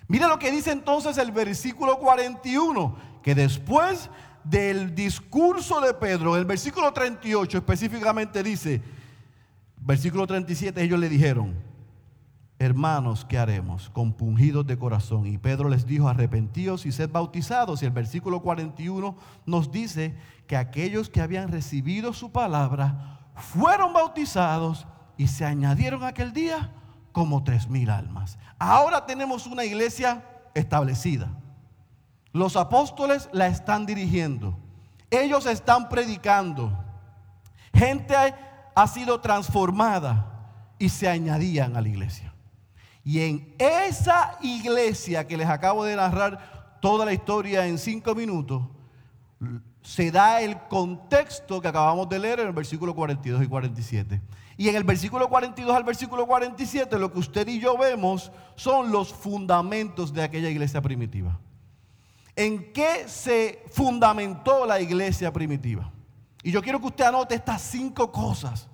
Mira 0.08 0.30
lo 0.30 0.40
que 0.40 0.50
dice 0.50 0.72
entonces 0.72 1.18
el 1.18 1.34
versículo 1.34 2.00
41, 2.00 2.96
que 3.22 3.36
después 3.36 4.10
del 4.46 4.96
discurso 4.96 5.82
de 5.82 5.94
Pedro, 5.94 6.38
el 6.38 6.46
versículo 6.46 6.94
38 6.94 7.58
específicamente 7.58 8.42
dice, 8.44 8.82
versículo 9.76 10.26
37, 10.26 10.82
ellos 10.82 11.00
le 11.02 11.10
dijeron, 11.10 11.54
hermanos, 12.62 13.26
¿qué 13.26 13.40
haremos? 13.40 13.90
Compungidos 13.90 14.68
de 14.68 14.78
corazón. 14.78 15.26
Y 15.26 15.40
Pedro 15.40 15.68
les 15.68 15.88
dijo, 15.88 16.08
arrepentíos 16.08 16.86
y 16.86 16.92
sed 16.92 17.10
bautizados. 17.10 17.82
Y 17.82 17.86
el 17.86 17.92
versículo 17.92 18.42
41 18.42 19.16
nos 19.48 19.72
dice 19.72 20.16
que 20.46 20.56
aquellos 20.56 21.10
que 21.10 21.22
habían 21.22 21.48
recibido 21.48 22.14
su 22.14 22.32
palabra 22.32 23.20
fueron 23.36 23.94
bautizados 23.94 24.86
y 25.18 25.28
se 25.28 25.44
añadieron 25.44 26.04
aquel 26.04 26.34
día 26.34 26.72
como 27.12 27.44
tres 27.44 27.68
mil 27.68 27.90
almas. 27.90 28.38
Ahora 28.60 29.08
tenemos 29.08 29.48
una 29.48 29.66
iglesia 29.66 30.24
establecida. 30.54 31.30
Los 32.32 32.56
apóstoles 32.56 33.28
la 33.34 33.48
están 33.48 33.88
dirigiendo. 33.88 34.56
Ellos 35.10 35.48
están 35.48 35.90
predicando. 35.90 36.78
Gente 37.74 38.16
ha 38.76 38.88
sido 38.88 39.20
transformada 39.20 40.28
y 40.78 40.90
se 40.90 41.10
añadían 41.10 41.76
a 41.76 41.82
la 41.82 41.90
iglesia. 41.90 42.31
Y 43.04 43.22
en 43.22 43.56
esa 43.58 44.38
iglesia 44.42 45.28
que 45.28 45.38
les 45.38 45.48
acabo 45.48 45.84
de 45.84 45.96
narrar 45.96 46.80
toda 46.82 47.06
la 47.06 47.14
historia 47.14 47.66
en 47.66 47.78
cinco 47.78 48.14
minutos, 48.14 48.64
se 49.82 50.12
da 50.12 50.42
el 50.42 50.60
contexto 50.68 51.60
que 51.62 51.68
acabamos 51.68 52.08
de 52.10 52.20
leer 52.20 52.40
en 52.42 52.48
el 52.48 52.54
versículo 52.54 52.94
42 52.94 53.44
y 53.44 53.48
47. 53.48 54.22
Y 54.58 54.70
en 54.70 54.76
el 54.76 54.84
versículo 54.84 55.28
42 55.28 55.76
al 55.76 55.84
versículo 55.84 56.28
47 56.28 57.00
lo 57.00 57.12
que 57.12 57.20
usted 57.20 57.48
y 57.48 57.60
yo 57.60 57.78
vemos 57.78 58.32
son 58.56 58.92
los 58.92 59.12
fundamentos 59.12 60.14
de 60.14 60.22
aquella 60.22 60.50
iglesia 60.50 60.82
primitiva. 60.82 61.40
¿En 62.36 62.72
qué 62.72 63.08
se 63.08 63.64
fundamentó 63.72 64.66
la 64.66 64.80
iglesia 64.80 65.34
primitiva? 65.34 65.92
Y 66.44 66.52
yo 66.52 66.62
quiero 66.62 66.80
que 66.80 66.88
usted 66.88 67.06
anote 67.06 67.36
estas 67.36 67.62
cinco 67.62 68.12
cosas 68.12 68.68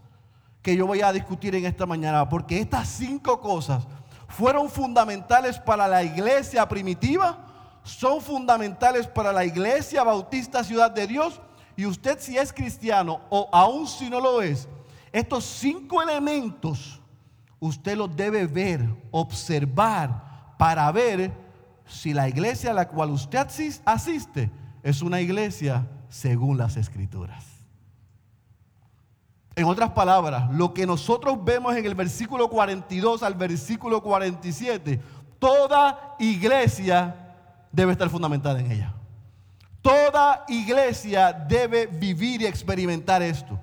que 0.62 0.76
yo 0.76 0.86
voy 0.86 1.02
a 1.02 1.14
discutir 1.14 1.56
en 1.56 1.66
esta 1.66 1.86
mañana, 1.86 2.28
porque 2.28 2.60
estas 2.60 2.90
cinco 2.90 3.40
cosas 3.40 3.88
fueron 4.28 4.70
fundamentales 4.70 5.60
para 5.60 5.88
la 5.88 6.04
iglesia 6.04 6.68
primitiva, 6.68 7.46
son 7.84 8.22
fundamentales 8.22 9.08
para 9.08 9.32
la 9.32 9.46
iglesia 9.46 10.04
bautista 10.04 10.64
Ciudad 10.64 10.92
de 10.92 11.08
Dios. 11.08 11.42
Y 11.76 11.86
usted 11.86 12.20
si 12.20 12.38
es 12.38 12.52
cristiano 12.52 13.22
o 13.30 13.50
aún 13.52 13.88
si 13.88 14.10
no 14.10 14.20
lo 14.20 14.42
es, 14.42 14.68
estos 15.12 15.46
cinco 15.46 16.02
elementos 16.02 17.00
usted 17.60 17.98
los 17.98 18.16
debe 18.16 18.48
ver, 18.48 18.84
observar, 19.12 20.56
para 20.58 20.92
ver 20.92 21.32
si 21.86 22.14
la 22.14 22.28
iglesia 22.28 22.72
a 22.72 22.74
la 22.74 22.88
cual 22.88 23.12
usted 23.12 23.48
asiste 23.86 24.52
es 24.84 25.02
una 25.02 25.22
iglesia 25.22 25.88
según 26.10 26.58
las 26.58 26.78
escrituras. 26.78 27.57
En 29.58 29.66
otras 29.66 29.90
palabras, 29.90 30.52
lo 30.52 30.72
que 30.72 30.86
nosotros 30.86 31.44
vemos 31.44 31.76
en 31.76 31.84
el 31.84 31.96
versículo 31.96 32.48
42 32.48 33.24
al 33.24 33.34
versículo 33.34 34.04
47, 34.04 35.02
toda 35.40 36.16
iglesia 36.20 37.34
debe 37.72 37.94
estar 37.94 38.08
fundamentada 38.08 38.60
en 38.60 38.72
ella. 38.72 38.94
Toda 39.82 40.46
iglesia 40.48 41.34
debe 41.34 41.88
vivir 41.88 42.44
y 42.44 42.46
experimentar 42.46 43.24
esto. 43.24 43.60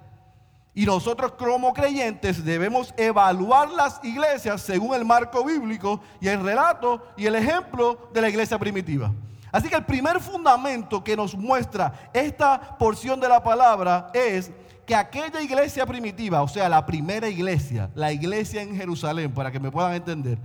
Y 0.74 0.84
nosotros 0.84 1.30
como 1.38 1.72
creyentes 1.72 2.44
debemos 2.44 2.92
evaluar 2.96 3.70
las 3.70 4.02
iglesias 4.02 4.62
según 4.62 4.96
el 4.96 5.04
marco 5.04 5.44
bíblico 5.44 6.00
y 6.20 6.26
el 6.26 6.42
relato 6.42 7.06
y 7.16 7.26
el 7.26 7.36
ejemplo 7.36 8.10
de 8.12 8.20
la 8.20 8.28
iglesia 8.28 8.58
primitiva. 8.58 9.12
Así 9.52 9.68
que 9.68 9.76
el 9.76 9.84
primer 9.84 10.18
fundamento 10.18 11.04
que 11.04 11.16
nos 11.16 11.36
muestra 11.36 12.10
esta 12.12 12.76
porción 12.76 13.20
de 13.20 13.28
la 13.28 13.40
palabra 13.40 14.10
es 14.12 14.50
que 14.86 14.94
aquella 14.94 15.40
iglesia 15.40 15.86
primitiva, 15.86 16.42
o 16.42 16.48
sea, 16.48 16.68
la 16.68 16.84
primera 16.84 17.28
iglesia, 17.28 17.90
la 17.94 18.12
iglesia 18.12 18.62
en 18.62 18.76
Jerusalén, 18.76 19.32
para 19.32 19.50
que 19.50 19.60
me 19.60 19.70
puedan 19.70 19.94
entender, 19.94 20.38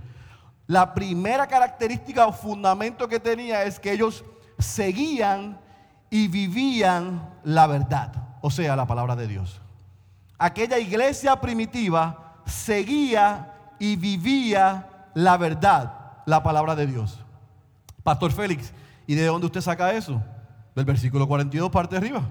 la 0.66 0.94
primera 0.94 1.46
característica 1.46 2.26
o 2.26 2.32
fundamento 2.32 3.08
que 3.08 3.18
tenía 3.18 3.64
es 3.64 3.80
que 3.80 3.92
ellos 3.92 4.24
seguían 4.58 5.58
y 6.10 6.28
vivían 6.28 7.28
la 7.44 7.66
verdad, 7.66 8.12
o 8.40 8.50
sea, 8.50 8.76
la 8.76 8.86
palabra 8.86 9.16
de 9.16 9.26
Dios. 9.26 9.60
Aquella 10.38 10.78
iglesia 10.78 11.40
primitiva 11.40 12.42
seguía 12.46 13.52
y 13.78 13.96
vivía 13.96 14.88
la 15.14 15.36
verdad, 15.36 15.92
la 16.26 16.42
palabra 16.42 16.74
de 16.74 16.86
Dios. 16.86 17.18
Pastor 18.02 18.32
Félix, 18.32 18.72
¿y 19.06 19.14
de 19.14 19.26
dónde 19.26 19.46
usted 19.46 19.60
saca 19.60 19.92
eso? 19.92 20.22
Del 20.74 20.84
versículo 20.84 21.26
42, 21.26 21.70
parte 21.70 21.96
arriba. 21.96 22.22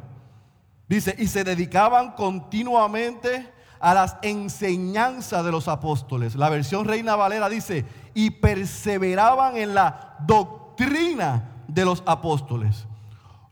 Dice, 0.90 1.16
y 1.20 1.28
se 1.28 1.44
dedicaban 1.44 2.14
continuamente 2.14 3.48
a 3.80 3.94
las 3.94 4.18
enseñanzas 4.24 5.46
de 5.46 5.52
los 5.52 5.68
apóstoles. 5.68 6.36
La 6.36 6.50
versión 6.50 6.84
Reina 6.86 7.16
Valera 7.16 7.48
dice, 7.48 7.86
y 8.16 8.32
perseveraban 8.32 9.56
en 9.56 9.76
la 9.76 10.16
doctrina 10.26 11.64
de 11.68 11.86
los 11.86 12.02
apóstoles. 12.08 12.88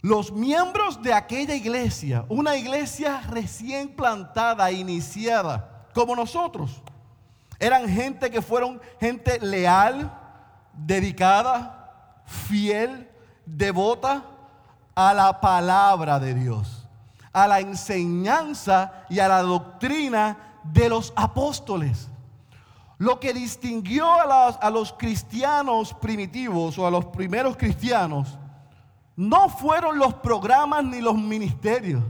Los 0.01 0.31
miembros 0.31 1.01
de 1.03 1.13
aquella 1.13 1.53
iglesia, 1.53 2.25
una 2.27 2.55
iglesia 2.55 3.21
recién 3.29 3.89
plantada, 3.89 4.71
iniciada, 4.71 5.85
como 5.93 6.15
nosotros, 6.15 6.81
eran 7.59 7.87
gente 7.87 8.31
que 8.31 8.41
fueron 8.41 8.81
gente 8.99 9.39
leal, 9.41 10.11
dedicada, 10.73 12.23
fiel, 12.25 13.07
devota 13.45 14.23
a 14.95 15.13
la 15.13 15.39
palabra 15.39 16.19
de 16.19 16.33
Dios 16.33 16.76
a 17.37 17.47
la 17.47 17.59
enseñanza 17.59 19.05
y 19.09 19.19
a 19.19 19.27
la 19.27 19.43
doctrina 19.43 20.59
de 20.63 20.89
los 20.89 21.13
apóstoles. 21.15 22.09
Lo 22.97 23.19
que 23.19 23.31
distinguió 23.31 24.07
a, 24.11 24.69
los 24.71 24.91
cristianos 24.93 25.93
primitivos 25.93 26.79
o 26.79 26.87
a 26.87 26.89
los 26.89 27.05
primeros 27.05 27.55
cristianos 27.55 28.39
no 29.15 29.49
fueron 29.49 29.99
los 29.99 30.15
programas 30.15 30.83
ni 30.83 30.99
los 30.99 31.13
ministerios. 31.13 32.03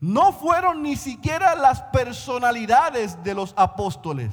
No 0.00 0.32
fueron 0.32 0.82
ni 0.82 0.96
siquiera 0.96 1.54
las 1.54 1.80
personalidades 1.84 3.22
de 3.24 3.32
los 3.32 3.54
apóstoles. 3.56 4.32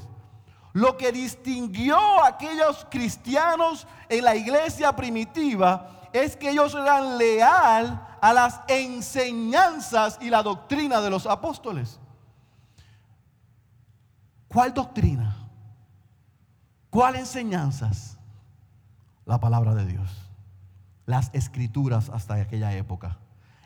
Lo 0.74 0.98
que 0.98 1.14
distinguió 1.14 1.98
a 1.98 2.28
aquellos 2.28 2.86
cristianos 2.90 3.88
en 4.10 4.26
la 4.26 4.36
iglesia 4.36 4.94
primitiva 4.98 5.88
es 6.12 6.36
que 6.36 6.50
ellos 6.50 6.76
eran 6.76 7.18
leal 7.18 8.13
a 8.24 8.32
las 8.32 8.62
enseñanzas 8.70 10.18
y 10.22 10.30
la 10.30 10.42
doctrina 10.42 11.02
de 11.02 11.10
los 11.10 11.26
apóstoles. 11.26 12.00
¿Cuál 14.48 14.74
doctrina? 14.74 15.36
¿Cuál 16.90 17.18
enseñanzas? 17.18 18.18
La 19.26 19.42
palabra 19.42 19.76
de 19.76 19.86
Dios. 19.86 20.10
Las 21.06 21.32
escrituras 21.34 22.10
hasta 22.14 22.36
aquella 22.36 22.74
época. 22.78 23.18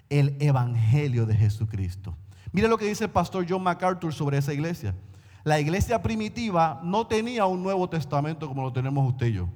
El 0.09 0.35
evangelio 0.39 1.27
de 1.27 1.35
Jesucristo. 1.35 2.17
Mire 2.51 2.67
lo 2.67 2.79
que 2.79 2.85
dice 2.85 3.03
el 3.03 3.11
pastor 3.11 3.45
John 3.47 3.61
MacArthur 3.61 4.11
sobre 4.11 4.39
esa 4.39 4.53
iglesia. 4.53 4.95
La 5.43 5.59
iglesia 5.59 6.01
primitiva 6.01 6.81
no 6.83 7.05
tenía 7.05 7.45
un 7.45 7.61
Nuevo 7.61 7.87
Testamento 7.87 8.47
como 8.47 8.63
lo 8.63 8.73
tenemos 8.73 9.07
usted 9.07 9.27
y 9.27 9.33
yo, 9.33 9.49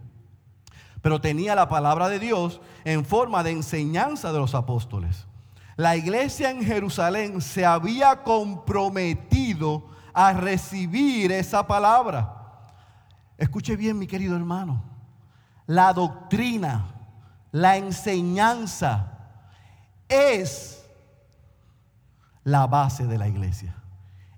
pero 1.01 1.19
tenía 1.19 1.55
la 1.55 1.67
palabra 1.67 2.09
de 2.09 2.19
Dios 2.19 2.61
en 2.83 3.05
forma 3.05 3.43
de 3.43 3.51
enseñanza 3.51 4.31
de 4.31 4.39
los 4.39 4.55
apóstoles. 4.55 5.27
La 5.75 5.95
iglesia 5.95 6.51
en 6.51 6.63
Jerusalén 6.63 7.41
se 7.41 7.65
había 7.65 8.23
comprometido 8.23 9.89
a 10.13 10.33
recibir 10.33 11.31
esa 11.31 11.65
palabra. 11.65 12.37
Escuche 13.37 13.75
bien, 13.75 13.97
mi 13.97 14.05
querido 14.05 14.35
hermano. 14.35 14.83
La 15.65 15.93
doctrina, 15.93 16.85
la 17.51 17.77
enseñanza 17.77 19.11
es 20.07 20.85
la 22.43 22.67
base 22.67 23.07
de 23.07 23.17
la 23.17 23.27
iglesia. 23.27 23.75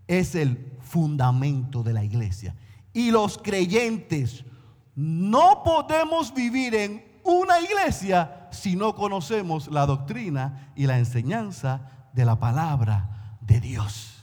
Es 0.08 0.36
el 0.36 0.78
fundamento 0.82 1.84
de 1.84 1.94
la 1.94 2.04
iglesia. 2.04 2.56
Y 2.94 3.12
los 3.12 3.38
creyentes 3.38 4.46
no 4.96 5.64
podemos 5.64 6.34
vivir 6.34 6.76
en 6.76 7.04
una 7.24 7.60
iglesia 7.60 8.48
si 8.52 8.76
no 8.76 8.96
conocemos 8.96 9.68
la 9.68 9.86
doctrina 9.86 10.72
y 10.76 10.88
la 10.88 10.98
enseñanza 10.98 12.10
de 12.14 12.26
la 12.26 12.40
palabra 12.40 13.38
de 13.42 13.60
Dios. 13.60 14.22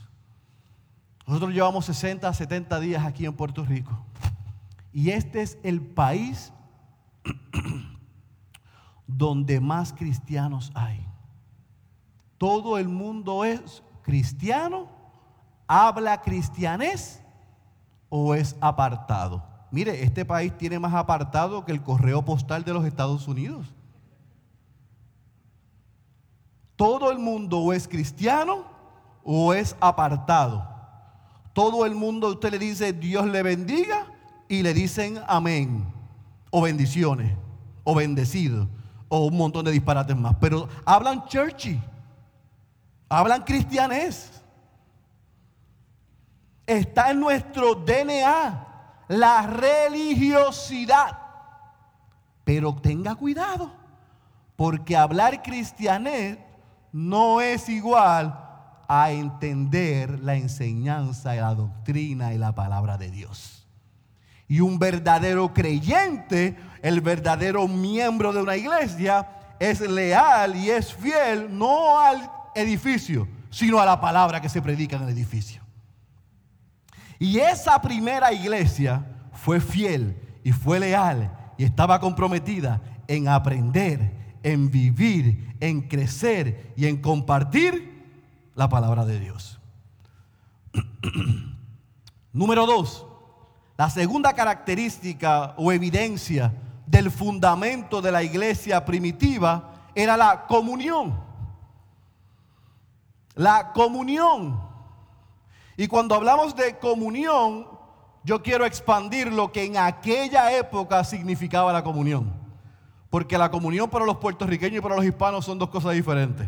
Nosotros 1.26 1.52
llevamos 1.52 1.84
60, 1.86 2.32
70 2.32 2.80
días 2.80 3.04
aquí 3.04 3.26
en 3.26 3.34
Puerto 3.34 3.64
Rico. 3.64 4.04
Y 4.92 5.10
este 5.10 5.42
es 5.42 5.58
el 5.62 5.80
país 5.80 6.52
donde 9.06 9.60
más 9.60 9.92
cristianos 9.92 10.72
hay. 10.74 11.06
Todo 12.38 12.78
el 12.78 12.88
mundo 12.88 13.44
es 13.44 13.82
cristiano 14.02 15.00
habla 15.72 16.20
cristianés 16.20 17.22
o 18.08 18.34
es 18.34 18.56
apartado. 18.60 19.40
Mire, 19.70 20.02
este 20.02 20.24
país 20.24 20.56
tiene 20.56 20.78
más 20.78 20.94
apartado 20.94 21.64
que 21.64 21.72
el 21.72 21.82
correo 21.82 22.24
postal 22.24 22.64
de 22.64 22.72
los 22.72 22.84
Estados 22.84 23.28
Unidos. 23.28 23.66
Todo 26.76 27.10
el 27.10 27.18
mundo 27.18 27.58
o 27.58 27.72
es 27.72 27.86
cristiano 27.86 28.64
o 29.22 29.54
es 29.54 29.76
apartado. 29.80 30.66
Todo 31.52 31.84
el 31.84 31.94
mundo 31.94 32.28
usted 32.28 32.50
le 32.50 32.58
dice 32.58 32.92
Dios 32.92 33.26
le 33.26 33.42
bendiga 33.42 34.06
y 34.48 34.62
le 34.62 34.72
dicen 34.72 35.20
amén 35.28 35.84
o 36.50 36.62
bendiciones 36.62 37.36
o 37.84 37.94
bendecido 37.94 38.68
o 39.08 39.26
un 39.26 39.36
montón 39.36 39.64
de 39.64 39.72
disparates 39.72 40.16
más. 40.16 40.36
Pero 40.40 40.68
hablan 40.84 41.26
churchy, 41.26 41.80
hablan 43.08 43.42
cristianés 43.44 44.40
está 46.78 47.10
en 47.10 47.20
nuestro 47.20 47.74
DNA, 47.74 48.66
la 49.10 49.42
religiosidad. 49.42 51.18
Pero 52.44 52.74
tenga 52.76 53.16
cuidado, 53.16 53.72
porque 54.54 54.96
hablar 54.96 55.42
cristianés 55.42 56.38
no 56.92 57.40
es 57.40 57.68
igual 57.68 58.48
a 58.88 59.10
entender 59.10 60.20
la 60.20 60.36
enseñanza 60.36 61.34
y 61.34 61.40
la 61.40 61.54
doctrina 61.54 62.32
y 62.32 62.38
la 62.38 62.54
palabra 62.54 62.98
de 62.98 63.10
Dios. 63.10 63.66
Y 64.46 64.60
un 64.60 64.78
verdadero 64.78 65.52
creyente, 65.52 66.56
el 66.80 67.00
verdadero 67.00 67.66
miembro 67.66 68.32
de 68.32 68.42
una 68.42 68.56
iglesia, 68.56 69.28
es 69.58 69.80
leal 69.80 70.54
y 70.54 70.70
es 70.70 70.94
fiel 70.94 71.56
no 71.56 71.98
al 71.98 72.30
edificio, 72.54 73.26
sino 73.50 73.80
a 73.80 73.84
la 73.84 74.00
palabra 74.00 74.40
que 74.40 74.48
se 74.48 74.62
predica 74.62 74.96
en 74.96 75.02
el 75.02 75.08
edificio. 75.08 75.59
Y 77.20 77.38
esa 77.38 77.80
primera 77.82 78.32
iglesia 78.32 79.04
fue 79.34 79.60
fiel 79.60 80.16
y 80.42 80.52
fue 80.52 80.80
leal 80.80 81.30
y 81.58 81.64
estaba 81.64 82.00
comprometida 82.00 82.80
en 83.06 83.28
aprender, 83.28 84.38
en 84.42 84.70
vivir, 84.70 85.54
en 85.60 85.82
crecer 85.82 86.72
y 86.76 86.86
en 86.86 86.96
compartir 86.96 88.06
la 88.54 88.70
palabra 88.70 89.04
de 89.04 89.20
Dios. 89.20 89.60
Número 92.32 92.64
dos, 92.64 93.06
la 93.76 93.90
segunda 93.90 94.32
característica 94.32 95.54
o 95.58 95.72
evidencia 95.72 96.54
del 96.86 97.10
fundamento 97.10 98.00
de 98.00 98.12
la 98.12 98.22
iglesia 98.22 98.82
primitiva 98.86 99.90
era 99.94 100.16
la 100.16 100.46
comunión. 100.46 101.20
La 103.34 103.72
comunión. 103.74 104.69
Y 105.80 105.88
cuando 105.88 106.14
hablamos 106.14 106.54
de 106.54 106.76
comunión, 106.76 107.66
yo 108.22 108.42
quiero 108.42 108.66
expandir 108.66 109.32
lo 109.32 109.50
que 109.50 109.64
en 109.64 109.78
aquella 109.78 110.54
época 110.54 111.02
significaba 111.04 111.72
la 111.72 111.82
comunión. 111.82 112.34
Porque 113.08 113.38
la 113.38 113.50
comunión 113.50 113.88
para 113.88 114.04
los 114.04 114.18
puertorriqueños 114.18 114.76
y 114.76 114.82
para 114.82 114.96
los 114.96 115.06
hispanos 115.06 115.46
son 115.46 115.58
dos 115.58 115.70
cosas 115.70 115.94
diferentes. 115.94 116.46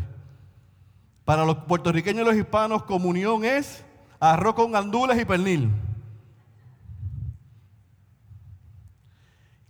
Para 1.25 1.45
los 1.45 1.57
puertorriqueños 1.63 2.21
y 2.21 2.25
los 2.25 2.35
hispanos, 2.35 2.83
comunión 2.83 3.43
es 3.43 3.83
arroz 4.19 4.53
con 4.53 4.71
gandules 4.71 5.19
y 5.19 5.25
pernil. 5.25 5.71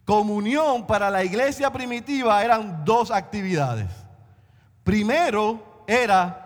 Comunión 0.04 0.86
para 0.86 1.10
la 1.10 1.24
iglesia 1.24 1.72
primitiva 1.72 2.44
eran 2.44 2.84
dos 2.84 3.12
actividades. 3.12 3.88
Primero 4.84 5.86
era 5.88 6.43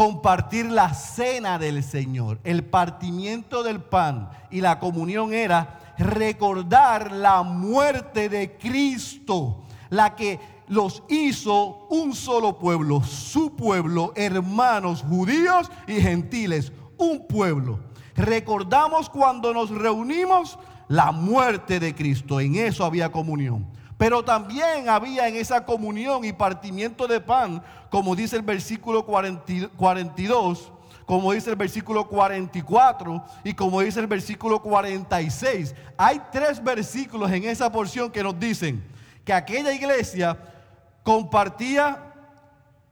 compartir 0.00 0.64
la 0.64 0.94
cena 0.94 1.58
del 1.58 1.84
Señor, 1.84 2.40
el 2.42 2.64
partimiento 2.64 3.62
del 3.62 3.82
pan 3.82 4.30
y 4.50 4.62
la 4.62 4.78
comunión 4.78 5.34
era 5.34 5.78
recordar 5.98 7.12
la 7.12 7.42
muerte 7.42 8.30
de 8.30 8.56
Cristo, 8.56 9.60
la 9.90 10.16
que 10.16 10.40
los 10.68 11.02
hizo 11.10 11.86
un 11.90 12.14
solo 12.14 12.58
pueblo, 12.58 13.02
su 13.02 13.54
pueblo, 13.54 14.14
hermanos 14.16 15.04
judíos 15.06 15.70
y 15.86 16.00
gentiles, 16.00 16.72
un 16.96 17.26
pueblo. 17.26 17.80
Recordamos 18.16 19.10
cuando 19.10 19.52
nos 19.52 19.68
reunimos 19.68 20.58
la 20.88 21.12
muerte 21.12 21.78
de 21.78 21.94
Cristo, 21.94 22.40
en 22.40 22.54
eso 22.54 22.86
había 22.86 23.12
comunión. 23.12 23.66
Pero 24.00 24.24
también 24.24 24.88
había 24.88 25.28
en 25.28 25.36
esa 25.36 25.62
comunión 25.62 26.24
y 26.24 26.32
partimiento 26.32 27.06
de 27.06 27.20
pan, 27.20 27.62
como 27.90 28.16
dice 28.16 28.34
el 28.34 28.40
versículo 28.40 29.04
42, 29.04 30.72
como 31.04 31.32
dice 31.32 31.50
el 31.50 31.56
versículo 31.56 32.08
44 32.08 33.22
y 33.44 33.52
como 33.52 33.82
dice 33.82 34.00
el 34.00 34.06
versículo 34.06 34.62
46. 34.62 35.74
Hay 35.98 36.18
tres 36.32 36.64
versículos 36.64 37.30
en 37.30 37.44
esa 37.44 37.70
porción 37.70 38.10
que 38.10 38.22
nos 38.22 38.40
dicen 38.40 38.82
que 39.22 39.34
aquella 39.34 39.70
iglesia 39.70 40.38
compartía 41.02 42.02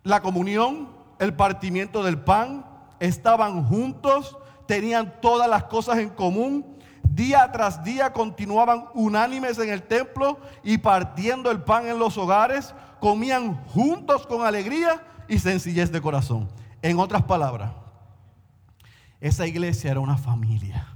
la 0.03 0.21
comunión, 0.21 0.91
el 1.19 1.33
partimiento 1.33 2.03
del 2.03 2.19
pan, 2.19 2.67
estaban 3.01 3.65
juntos, 3.65 4.37
tenían 4.67 5.23
todas 5.23 5.49
las 5.49 5.65
cosas 5.65 5.97
en 5.97 6.11
común 6.11 6.78
Día 7.15 7.51
tras 7.53 7.83
día 7.83 8.13
continuaban 8.13 8.87
unánimes 8.95 9.59
en 9.59 9.71
el 9.71 9.83
templo 9.83 10.39
y 10.63 10.79
partiendo 10.79 11.51
el 11.51 11.63
pan 11.63 11.87
en 11.87 11.99
los 11.99 12.17
hogares, 12.17 12.75
comían 13.01 13.65
juntos 13.67 14.27
con 14.27 14.47
alegría 14.47 15.03
y 15.29 15.39
sencillez 15.39 15.91
de 15.91 16.01
corazón. 16.01 16.49
En 16.83 16.99
otras 16.99 17.23
palabras, 17.25 17.73
esa 19.21 19.47
iglesia 19.47 19.91
era 19.91 20.01
una 20.01 20.17
familia. 20.17 20.87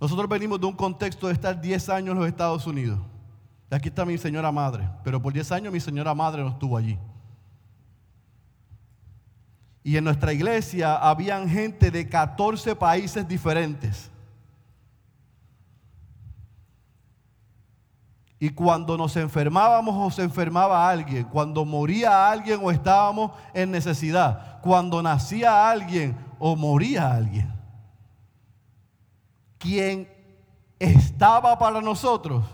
Nosotros 0.00 0.28
venimos 0.28 0.60
de 0.60 0.66
un 0.66 0.74
contexto 0.74 1.28
de 1.28 1.34
estar 1.34 1.60
10 1.60 1.88
años 1.88 2.12
en 2.12 2.18
los 2.18 2.28
Estados 2.28 2.66
Unidos. 2.66 2.98
Aquí 3.70 3.88
está 3.88 4.04
mi 4.04 4.18
señora 4.18 4.52
madre, 4.52 4.88
pero 5.02 5.22
por 5.22 5.32
10 5.32 5.52
años 5.52 5.72
mi 5.72 5.80
señora 5.80 6.14
madre 6.14 6.42
no 6.42 6.50
estuvo 6.50 6.76
allí. 6.76 6.98
Y 9.84 9.96
en 9.96 10.04
nuestra 10.04 10.32
iglesia 10.32 10.96
habían 10.96 11.48
gente 11.48 11.90
de 11.90 12.08
14 12.08 12.76
países 12.76 13.26
diferentes. 13.26 14.10
Y 18.42 18.50
cuando 18.50 18.96
nos 18.96 19.16
enfermábamos 19.16 19.94
o 19.96 20.10
se 20.10 20.22
enfermaba 20.22 20.88
alguien, 20.88 21.22
cuando 21.24 21.64
moría 21.64 22.28
alguien 22.28 22.58
o 22.60 22.72
estábamos 22.72 23.30
en 23.54 23.70
necesidad, 23.70 24.60
cuando 24.60 25.00
nacía 25.00 25.70
alguien 25.70 26.16
o 26.40 26.56
moría 26.56 27.12
alguien, 27.12 27.52
quien 29.58 30.08
estaba 30.80 31.56
para 31.56 31.80
nosotros 31.80 32.44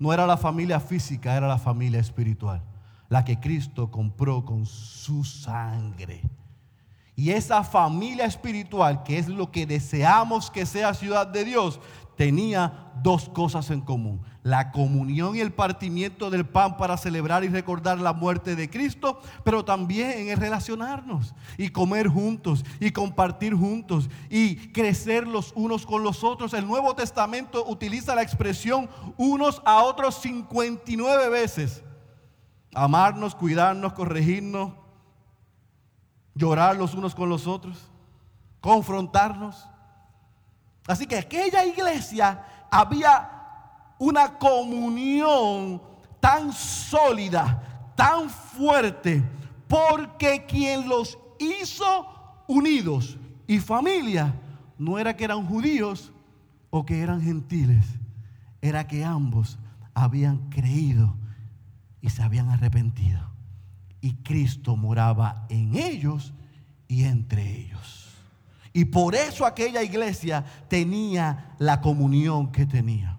no 0.00 0.12
era 0.12 0.26
la 0.26 0.36
familia 0.36 0.80
física, 0.80 1.36
era 1.36 1.46
la 1.46 1.58
familia 1.58 2.00
espiritual, 2.00 2.60
la 3.08 3.24
que 3.24 3.38
Cristo 3.38 3.92
compró 3.92 4.44
con 4.44 4.66
su 4.66 5.24
sangre. 5.24 6.22
Y 7.18 7.32
esa 7.32 7.64
familia 7.64 8.26
espiritual, 8.26 9.02
que 9.02 9.18
es 9.18 9.26
lo 9.26 9.50
que 9.50 9.66
deseamos 9.66 10.52
que 10.52 10.64
sea 10.64 10.94
ciudad 10.94 11.26
de 11.26 11.44
Dios, 11.44 11.80
tenía 12.14 12.92
dos 13.02 13.28
cosas 13.28 13.70
en 13.70 13.80
común. 13.80 14.22
La 14.44 14.70
comunión 14.70 15.34
y 15.34 15.40
el 15.40 15.52
partimiento 15.52 16.30
del 16.30 16.46
pan 16.46 16.76
para 16.76 16.96
celebrar 16.96 17.42
y 17.42 17.48
recordar 17.48 17.98
la 17.98 18.12
muerte 18.12 18.54
de 18.54 18.70
Cristo, 18.70 19.20
pero 19.42 19.64
también 19.64 20.12
en 20.12 20.28
el 20.28 20.36
relacionarnos 20.36 21.34
y 21.56 21.70
comer 21.70 22.06
juntos 22.06 22.64
y 22.78 22.92
compartir 22.92 23.52
juntos 23.52 24.08
y 24.30 24.68
crecer 24.70 25.26
los 25.26 25.52
unos 25.56 25.86
con 25.86 26.04
los 26.04 26.22
otros. 26.22 26.54
El 26.54 26.68
Nuevo 26.68 26.94
Testamento 26.94 27.64
utiliza 27.66 28.14
la 28.14 28.22
expresión 28.22 28.88
unos 29.16 29.60
a 29.64 29.82
otros 29.82 30.20
59 30.20 31.30
veces. 31.30 31.82
Amarnos, 32.72 33.34
cuidarnos, 33.34 33.92
corregirnos, 33.94 34.70
llorar 36.38 36.76
los 36.76 36.94
unos 36.94 37.14
con 37.14 37.28
los 37.28 37.46
otros, 37.46 37.90
confrontarnos. 38.60 39.68
Así 40.86 41.06
que 41.06 41.18
aquella 41.18 41.66
iglesia 41.66 42.44
había 42.70 43.30
una 43.98 44.38
comunión 44.38 45.82
tan 46.20 46.52
sólida, 46.52 47.92
tan 47.96 48.30
fuerte, 48.30 49.22
porque 49.66 50.46
quien 50.46 50.88
los 50.88 51.18
hizo 51.38 52.06
unidos 52.46 53.18
y 53.46 53.58
familia 53.58 54.32
no 54.78 54.98
era 54.98 55.16
que 55.16 55.24
eran 55.24 55.44
judíos 55.44 56.12
o 56.70 56.86
que 56.86 57.00
eran 57.00 57.20
gentiles, 57.20 57.84
era 58.62 58.86
que 58.86 59.04
ambos 59.04 59.58
habían 59.92 60.48
creído 60.50 61.16
y 62.00 62.10
se 62.10 62.22
habían 62.22 62.48
arrepentido. 62.50 63.37
Y 64.00 64.14
Cristo 64.16 64.76
moraba 64.76 65.46
en 65.48 65.74
ellos 65.74 66.32
y 66.86 67.04
entre 67.04 67.60
ellos. 67.60 68.08
Y 68.72 68.84
por 68.86 69.14
eso 69.14 69.44
aquella 69.44 69.82
iglesia 69.82 70.44
tenía 70.68 71.54
la 71.58 71.80
comunión 71.80 72.52
que 72.52 72.66
tenía. 72.66 73.18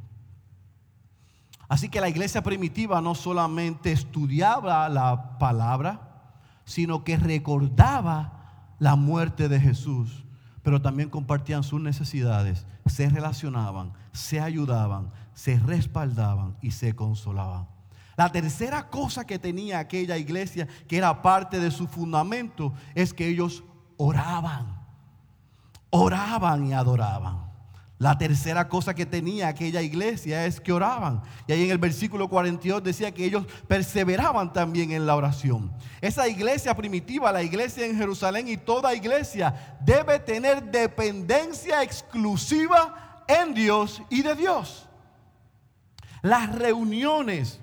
Así 1.67 1.89
que 1.89 2.01
la 2.01 2.09
iglesia 2.09 2.41
primitiva 2.41 3.01
no 3.01 3.13
solamente 3.13 3.91
estudiaba 3.91 4.89
la 4.89 5.37
palabra, 5.37 6.33
sino 6.65 7.03
que 7.03 7.17
recordaba 7.17 8.73
la 8.79 8.95
muerte 8.95 9.49
de 9.49 9.59
Jesús, 9.59 10.23
pero 10.63 10.81
también 10.81 11.09
compartían 11.09 11.63
sus 11.63 11.81
necesidades, 11.81 12.65
se 12.85 13.09
relacionaban, 13.09 13.93
se 14.13 14.39
ayudaban, 14.39 15.11
se 15.33 15.59
respaldaban 15.59 16.57
y 16.61 16.71
se 16.71 16.95
consolaban. 16.95 17.67
La 18.19 18.33
tercera 18.33 18.89
cosa 18.89 19.25
que 19.25 19.39
tenía 19.39 19.79
aquella 19.79 20.17
iglesia, 20.17 20.67
que 20.89 20.97
era 20.97 21.21
parte 21.21 21.57
de 21.57 21.71
su 21.71 21.87
fundamento, 21.87 22.73
es 22.93 23.13
que 23.13 23.25
ellos 23.25 23.63
oraban 23.95 24.79
oraban 25.89 26.65
y 26.67 26.73
adoraban. 26.73 27.49
La 27.97 28.17
tercera 28.17 28.69
cosa 28.69 28.93
que 28.93 29.05
tenía 29.05 29.49
aquella 29.49 29.81
iglesia 29.81 30.45
es 30.45 30.61
que 30.61 30.71
oraban. 30.71 31.21
Y 31.47 31.51
ahí 31.51 31.65
en 31.65 31.71
el 31.71 31.77
versículo 31.77 32.29
42 32.29 32.81
decía 32.81 33.13
que 33.13 33.25
ellos 33.25 33.45
perseveraban 33.67 34.53
también 34.53 34.91
en 34.91 35.05
la 35.05 35.17
oración. 35.17 35.73
Esa 35.99 36.25
iglesia 36.29 36.73
primitiva, 36.75 37.29
la 37.33 37.43
iglesia 37.43 37.85
en 37.85 37.97
Jerusalén 37.97 38.47
y 38.47 38.55
toda 38.55 38.95
iglesia 38.95 39.77
debe 39.81 40.17
tener 40.19 40.63
dependencia 40.71 41.83
exclusiva 41.83 43.25
en 43.27 43.53
Dios 43.53 44.01
y 44.09 44.21
de 44.21 44.33
Dios. 44.33 44.87
Las 46.21 46.55
reuniones 46.55 47.59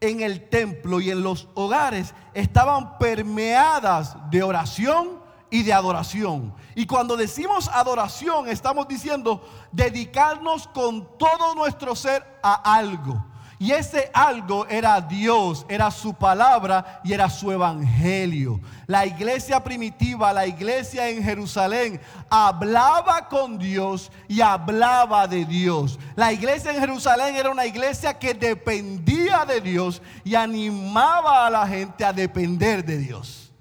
en 0.00 0.20
el 0.20 0.48
templo 0.48 1.00
y 1.00 1.10
en 1.10 1.22
los 1.22 1.48
hogares 1.54 2.14
estaban 2.34 2.98
permeadas 2.98 4.16
de 4.30 4.42
oración 4.42 5.20
y 5.50 5.62
de 5.62 5.72
adoración. 5.72 6.54
Y 6.74 6.86
cuando 6.86 7.16
decimos 7.16 7.68
adoración, 7.68 8.48
estamos 8.48 8.86
diciendo 8.86 9.42
dedicarnos 9.72 10.68
con 10.68 11.18
todo 11.18 11.54
nuestro 11.54 11.96
ser 11.96 12.24
a 12.42 12.74
algo. 12.76 13.24
Y 13.60 13.72
ese 13.72 14.08
algo 14.14 14.66
era 14.66 15.00
Dios, 15.00 15.66
era 15.68 15.90
su 15.90 16.14
palabra 16.14 17.00
y 17.02 17.12
era 17.12 17.28
su 17.28 17.50
evangelio. 17.50 18.60
La 18.86 19.04
iglesia 19.04 19.62
primitiva, 19.64 20.32
la 20.32 20.46
iglesia 20.46 21.08
en 21.08 21.24
Jerusalén, 21.24 22.00
hablaba 22.30 23.28
con 23.28 23.58
Dios 23.58 24.12
y 24.28 24.40
hablaba 24.40 25.26
de 25.26 25.44
Dios. 25.44 25.98
La 26.14 26.32
iglesia 26.32 26.70
en 26.70 26.78
Jerusalén 26.78 27.34
era 27.34 27.50
una 27.50 27.66
iglesia 27.66 28.16
que 28.16 28.32
dependía 28.32 29.44
de 29.44 29.60
Dios 29.60 30.02
y 30.22 30.36
animaba 30.36 31.44
a 31.46 31.50
la 31.50 31.66
gente 31.66 32.04
a 32.04 32.12
depender 32.12 32.84
de 32.84 32.98
Dios. 32.98 33.52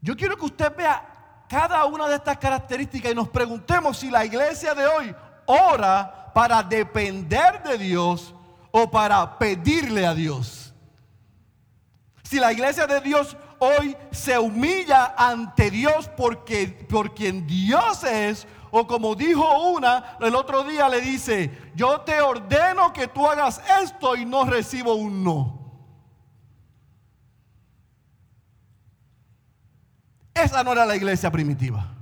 Yo 0.00 0.16
quiero 0.16 0.36
que 0.36 0.46
usted 0.46 0.74
vea 0.76 1.44
cada 1.48 1.84
una 1.84 2.08
de 2.08 2.16
estas 2.16 2.36
características 2.36 3.12
y 3.12 3.14
nos 3.14 3.28
preguntemos 3.28 3.96
si 3.96 4.10
la 4.10 4.24
iglesia 4.24 4.74
de 4.74 4.86
hoy 4.86 5.14
ora 5.46 6.27
para 6.38 6.62
depender 6.62 7.64
de 7.64 7.76
Dios 7.76 8.32
o 8.70 8.88
para 8.88 9.38
pedirle 9.40 10.06
a 10.06 10.14
Dios. 10.14 10.72
Si 12.22 12.38
la 12.38 12.52
iglesia 12.52 12.86
de 12.86 13.00
Dios 13.00 13.36
hoy 13.58 13.96
se 14.12 14.38
humilla 14.38 15.16
ante 15.18 15.68
Dios 15.68 16.08
porque 16.16 16.68
por 16.88 17.12
quien 17.12 17.44
Dios 17.44 18.04
es, 18.04 18.46
o 18.70 18.86
como 18.86 19.16
dijo 19.16 19.68
una, 19.70 20.16
el 20.20 20.36
otro 20.36 20.62
día 20.62 20.88
le 20.88 21.00
dice, 21.00 21.72
yo 21.74 22.02
te 22.02 22.20
ordeno 22.20 22.92
que 22.92 23.08
tú 23.08 23.26
hagas 23.26 23.60
esto 23.82 24.14
y 24.14 24.24
no 24.24 24.44
recibo 24.44 24.94
un 24.94 25.24
no. 25.24 25.58
Esa 30.34 30.62
no 30.62 30.70
era 30.70 30.86
la 30.86 30.94
iglesia 30.94 31.32
primitiva. 31.32 31.97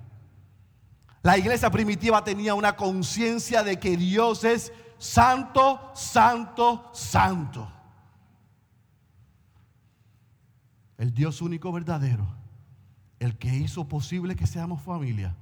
La 1.27 1.37
iglesia 1.37 1.73
primitiva 1.73 2.23
tenía 2.23 2.55
una 2.55 2.77
conciencia 2.77 3.65
de 3.65 3.81
que 3.81 3.97
Dios 3.97 4.45
es 4.45 4.73
santo, 4.97 5.91
santo, 5.93 6.89
santo. 6.95 7.69
El 10.97 11.12
Dios 11.12 11.43
único 11.43 11.73
verdadero, 11.73 12.29
el 13.19 13.37
que 13.39 13.53
hizo 13.53 13.89
posible 13.89 14.37
que 14.37 14.47
seamos 14.47 14.81
familia 14.83 15.35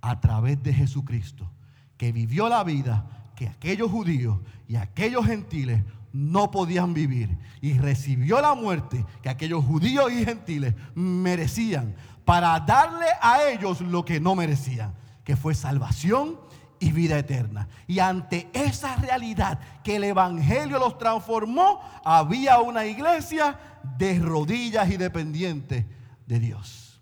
a 0.00 0.18
través 0.20 0.60
de 0.60 0.74
Jesucristo, 0.74 1.48
que 1.96 2.10
vivió 2.10 2.48
la 2.48 2.64
vida 2.64 3.30
que 3.36 3.46
aquellos 3.46 3.92
judíos 3.92 4.40
y 4.66 4.74
aquellos 4.74 5.24
gentiles 5.24 5.84
no 6.12 6.50
podían 6.50 6.94
vivir 6.94 7.38
y 7.60 7.78
recibió 7.78 8.40
la 8.40 8.54
muerte 8.54 9.06
que 9.22 9.28
aquellos 9.28 9.64
judíos 9.64 10.10
y 10.10 10.24
gentiles 10.24 10.74
merecían 10.96 11.94
para 12.24 12.58
darle 12.58 13.06
a 13.22 13.44
ellos 13.44 13.80
lo 13.82 14.04
que 14.04 14.18
no 14.18 14.34
merecían, 14.34 14.92
que 15.28 15.36
fue 15.36 15.54
salvación 15.54 16.40
y 16.80 16.90
vida 16.90 17.18
eterna. 17.18 17.68
Y 17.86 17.98
ante 17.98 18.48
esa 18.54 18.96
realidad 18.96 19.58
que 19.84 19.96
el 19.96 20.04
Evangelio 20.04 20.78
los 20.78 20.96
transformó, 20.96 21.82
había 22.02 22.60
una 22.60 22.86
iglesia 22.86 23.60
de 23.98 24.18
rodillas 24.20 24.88
y 24.88 24.96
dependiente 24.96 25.86
de 26.24 26.38
Dios. 26.38 26.98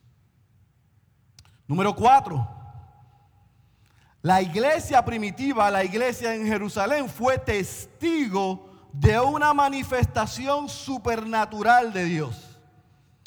Número 1.69 1.95
cuatro. 1.95 2.49
La 4.23 4.43
iglesia 4.43 5.05
primitiva, 5.05 5.71
la 5.71 5.85
iglesia 5.85 6.35
en 6.35 6.49
Jerusalén, 6.49 7.09
fue 7.09 7.39
testigo 7.39 8.69
de 8.93 9.21
una 9.21 9.55
manifestación 9.55 10.69
supernatural 10.69 11.93
de 11.93 12.05
Dios. 12.07 12.59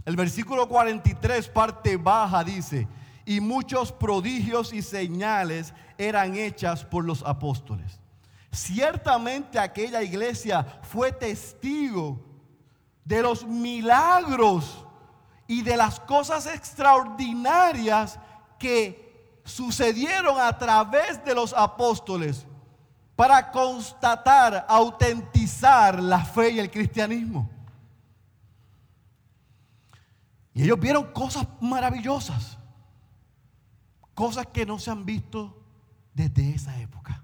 El 0.04 0.18
versículo 0.18 0.68
43, 0.68 1.48
parte 1.48 1.96
baja, 1.96 2.44
dice, 2.44 2.86
y 3.30 3.42
muchos 3.42 3.92
prodigios 3.92 4.74
y 4.74 4.82
señales 4.82 5.72
eran 6.00 6.36
hechas 6.36 6.84
por 6.84 7.06
los 7.06 7.22
apóstoles. 7.22 8.00
Ciertamente 8.52 9.60
aquella 9.60 10.02
iglesia 10.02 10.66
fue 10.82 11.12
testigo 11.12 12.20
de 13.06 13.22
los 13.22 13.46
milagros 13.46 14.84
y 15.46 15.62
de 15.62 15.78
las 15.78 16.00
cosas 16.00 16.48
extraordinarias 16.48 18.18
que 18.58 19.38
sucedieron 19.46 20.40
a 20.40 20.58
través 20.58 21.24
de 21.24 21.36
los 21.36 21.54
apóstoles 21.54 22.48
para 23.16 23.52
constatar, 23.52 24.66
autentizar 24.68 26.02
la 26.02 26.26
fe 26.26 26.50
y 26.50 26.60
el 26.60 26.72
cristianismo. 26.72 27.48
Y 30.52 30.64
ellos 30.64 30.80
vieron 30.80 31.14
cosas 31.14 31.46
maravillosas, 31.62 32.59
cosas 34.20 34.48
que 34.48 34.66
no 34.66 34.80
se 34.80 34.92
han 34.92 35.06
visto 35.06 35.64
desde 36.14 36.50
esa 36.50 36.78
época. 36.82 37.24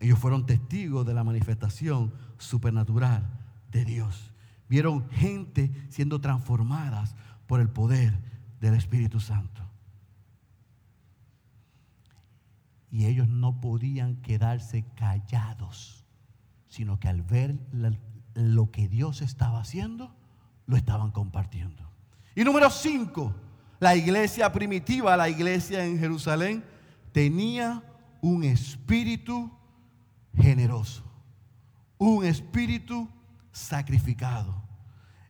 Ellos 0.00 0.18
fueron 0.18 0.44
testigos 0.44 1.06
de 1.06 1.14
la 1.14 1.22
manifestación 1.22 2.12
supernatural 2.36 3.22
de 3.70 3.84
Dios. 3.84 4.32
Vieron 4.68 5.08
gente 5.10 5.70
siendo 5.88 6.20
transformadas 6.20 7.14
por 7.46 7.60
el 7.60 7.68
poder 7.68 8.18
del 8.60 8.74
Espíritu 8.74 9.20
Santo. 9.20 9.62
Y 12.90 13.06
ellos 13.06 13.28
no 13.28 13.60
podían 13.60 14.16
quedarse 14.16 14.84
callados, 14.96 16.04
sino 16.66 16.98
que 16.98 17.06
al 17.06 17.22
ver 17.22 17.56
lo 18.34 18.72
que 18.72 18.88
Dios 18.88 19.22
estaba 19.22 19.60
haciendo, 19.60 20.12
lo 20.66 20.76
estaban 20.76 21.12
compartiendo. 21.12 21.88
Y 22.34 22.42
número 22.42 22.68
cinco, 22.68 23.32
la 23.80 23.94
iglesia 23.94 24.52
primitiva, 24.52 25.16
la 25.16 25.28
iglesia 25.28 25.84
en 25.84 25.98
Jerusalén, 25.98 26.64
tenía 27.12 27.82
un 28.20 28.44
espíritu 28.44 29.50
generoso, 30.36 31.02
un 31.96 32.24
espíritu 32.24 33.08
sacrificado. 33.52 34.54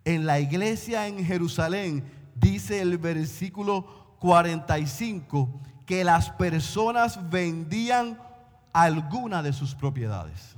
En 0.04 0.26
la 0.26 0.40
iglesia 0.40 1.06
en 1.06 1.24
Jerusalén 1.24 2.04
dice 2.34 2.80
el 2.80 2.96
versículo 2.98 4.16
45 4.20 5.60
que 5.84 6.04
las 6.04 6.30
personas 6.30 7.30
vendían 7.30 8.18
alguna 8.72 9.42
de 9.42 9.52
sus 9.52 9.74
propiedades. 9.74 10.54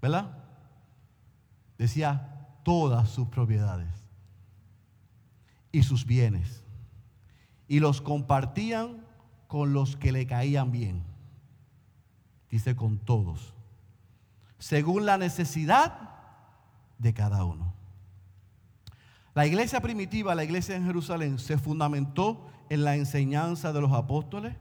¿Verdad? 0.00 0.30
Decía 1.78 2.46
todas 2.62 3.08
sus 3.08 3.28
propiedades 3.28 3.88
y 5.70 5.82
sus 5.82 6.04
bienes. 6.04 6.61
Y 7.72 7.80
los 7.80 8.02
compartían 8.02 9.02
con 9.46 9.72
los 9.72 9.96
que 9.96 10.12
le 10.12 10.26
caían 10.26 10.72
bien. 10.72 11.04
Dice 12.50 12.76
con 12.76 12.98
todos. 12.98 13.54
Según 14.58 15.06
la 15.06 15.16
necesidad 15.16 16.10
de 16.98 17.14
cada 17.14 17.46
uno. 17.46 17.72
La 19.32 19.46
iglesia 19.46 19.80
primitiva, 19.80 20.34
la 20.34 20.44
iglesia 20.44 20.76
en 20.76 20.84
Jerusalén, 20.84 21.38
se 21.38 21.56
fundamentó 21.56 22.46
en 22.68 22.84
la 22.84 22.94
enseñanza 22.94 23.72
de 23.72 23.80
los 23.80 23.92
apóstoles, 23.92 24.54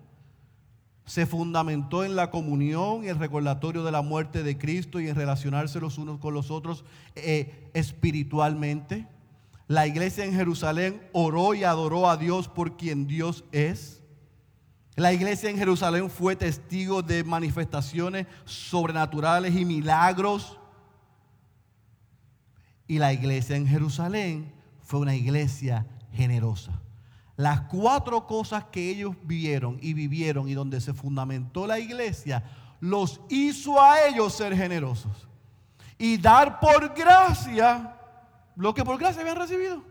se 1.06 1.26
fundamentó 1.26 2.06
en 2.06 2.16
la 2.16 2.32
comunión 2.32 3.04
y 3.04 3.10
el 3.10 3.20
recordatorio 3.20 3.84
de 3.84 3.92
la 3.92 4.02
muerte 4.02 4.42
de 4.42 4.58
Cristo 4.58 5.02
y 5.02 5.10
en 5.10 5.18
relacionarse 5.18 5.82
los 5.82 5.98
unos 5.98 6.18
con 6.20 6.34
los 6.34 6.50
otros 6.50 6.86
eh, 7.16 7.70
espiritualmente. 7.74 9.06
La 9.72 9.88
iglesia 9.88 10.26
en 10.26 10.34
Jerusalén 10.34 11.02
oró 11.14 11.54
y 11.54 11.64
adoró 11.64 12.10
a 12.10 12.18
Dios 12.18 12.50
por 12.50 12.76
quien 12.76 13.08
Dios 13.08 13.46
es. 13.54 14.04
La 14.98 15.14
iglesia 15.14 15.50
en 15.50 15.58
Jerusalén 15.58 16.10
fue 16.10 16.36
testigo 16.36 17.02
de 17.02 17.24
manifestaciones 17.24 18.28
sobrenaturales 18.44 19.56
y 19.56 19.64
milagros. 19.64 20.60
Y 22.86 22.98
la 23.00 23.14
iglesia 23.14 23.56
en 23.56 23.66
Jerusalén 23.66 24.52
fue 24.82 25.00
una 25.00 25.16
iglesia 25.16 25.88
generosa. 26.12 26.74
Las 27.38 27.62
cuatro 27.62 28.28
cosas 28.28 28.66
que 28.74 28.90
ellos 28.90 29.16
vivieron 29.24 29.78
y 29.82 29.94
vivieron 29.94 30.50
y 30.50 30.54
donde 30.54 30.82
se 30.82 30.94
fundamentó 30.94 31.66
la 31.66 31.80
iglesia, 31.80 32.44
los 32.82 33.22
hizo 33.30 33.82
a 33.82 34.06
ellos 34.06 34.34
ser 34.34 34.54
generosos 34.54 35.30
y 35.98 36.18
dar 36.18 36.60
por 36.60 36.94
gracia 36.94 38.00
lo 38.56 38.74
que 38.74 38.84
por 38.84 38.98
gracia 38.98 39.22
habían 39.22 39.38
recibido. 39.38 39.84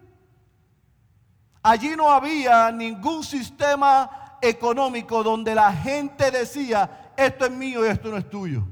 Allí 1.63 1.95
no 1.97 2.11
había 2.11 2.73
ningún 2.73 3.23
sistema 3.23 4.39
económico 4.41 5.23
donde 5.23 5.55
la 5.55 5.73
gente 5.73 6.31
decía, 6.31 7.13
esto 7.17 7.45
es 7.45 7.51
mío 7.51 7.85
y 7.85 7.89
esto 7.89 8.11
no 8.11 8.17
es 8.17 8.29
tuyo. 8.29 8.67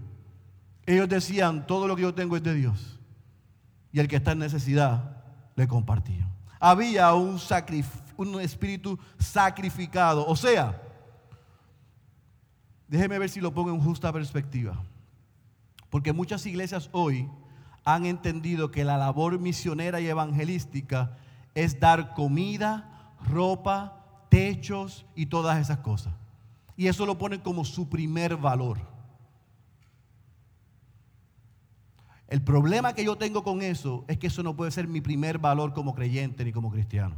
Ellos 0.86 1.08
decían, 1.08 1.66
todo 1.66 1.86
lo 1.86 1.96
que 1.96 2.02
yo 2.02 2.14
tengo 2.14 2.36
es 2.36 2.42
de 2.42 2.54
Dios. 2.54 2.98
Y 3.92 4.00
el 4.00 4.08
que 4.08 4.16
está 4.16 4.32
en 4.32 4.38
necesidad, 4.38 5.22
le 5.54 5.68
compartía. 5.68 6.26
Había 6.58 7.12
un, 7.14 7.38
un 8.16 8.40
espíritu 8.40 8.98
sacrificado. 9.18 10.26
O 10.26 10.34
sea, 10.34 10.80
déjeme 12.86 13.18
ver 13.18 13.28
si 13.28 13.40
lo 13.40 13.52
pongo 13.52 13.70
en 13.70 13.80
justa 13.80 14.12
perspectiva. 14.12 14.82
Porque 15.90 16.12
muchas 16.12 16.44
iglesias 16.46 16.88
hoy 16.92 17.28
han 17.84 18.06
entendido 18.06 18.70
que 18.70 18.84
la 18.84 18.98
labor 18.98 19.38
misionera 19.38 20.00
y 20.00 20.06
evangelística 20.06 21.16
es 21.54 21.80
dar 21.80 22.14
comida, 22.14 23.14
ropa, 23.28 24.26
techos 24.28 25.06
y 25.14 25.26
todas 25.26 25.58
esas 25.58 25.78
cosas. 25.78 26.12
Y 26.76 26.86
eso 26.86 27.06
lo 27.06 27.18
ponen 27.18 27.40
como 27.40 27.64
su 27.64 27.88
primer 27.88 28.36
valor. 28.36 28.78
El 32.28 32.42
problema 32.42 32.92
que 32.92 33.04
yo 33.04 33.16
tengo 33.16 33.42
con 33.42 33.62
eso 33.62 34.04
es 34.06 34.18
que 34.18 34.26
eso 34.26 34.42
no 34.42 34.54
puede 34.54 34.70
ser 34.70 34.86
mi 34.86 35.00
primer 35.00 35.38
valor 35.38 35.72
como 35.72 35.94
creyente 35.94 36.44
ni 36.44 36.52
como 36.52 36.70
cristiano. 36.70 37.16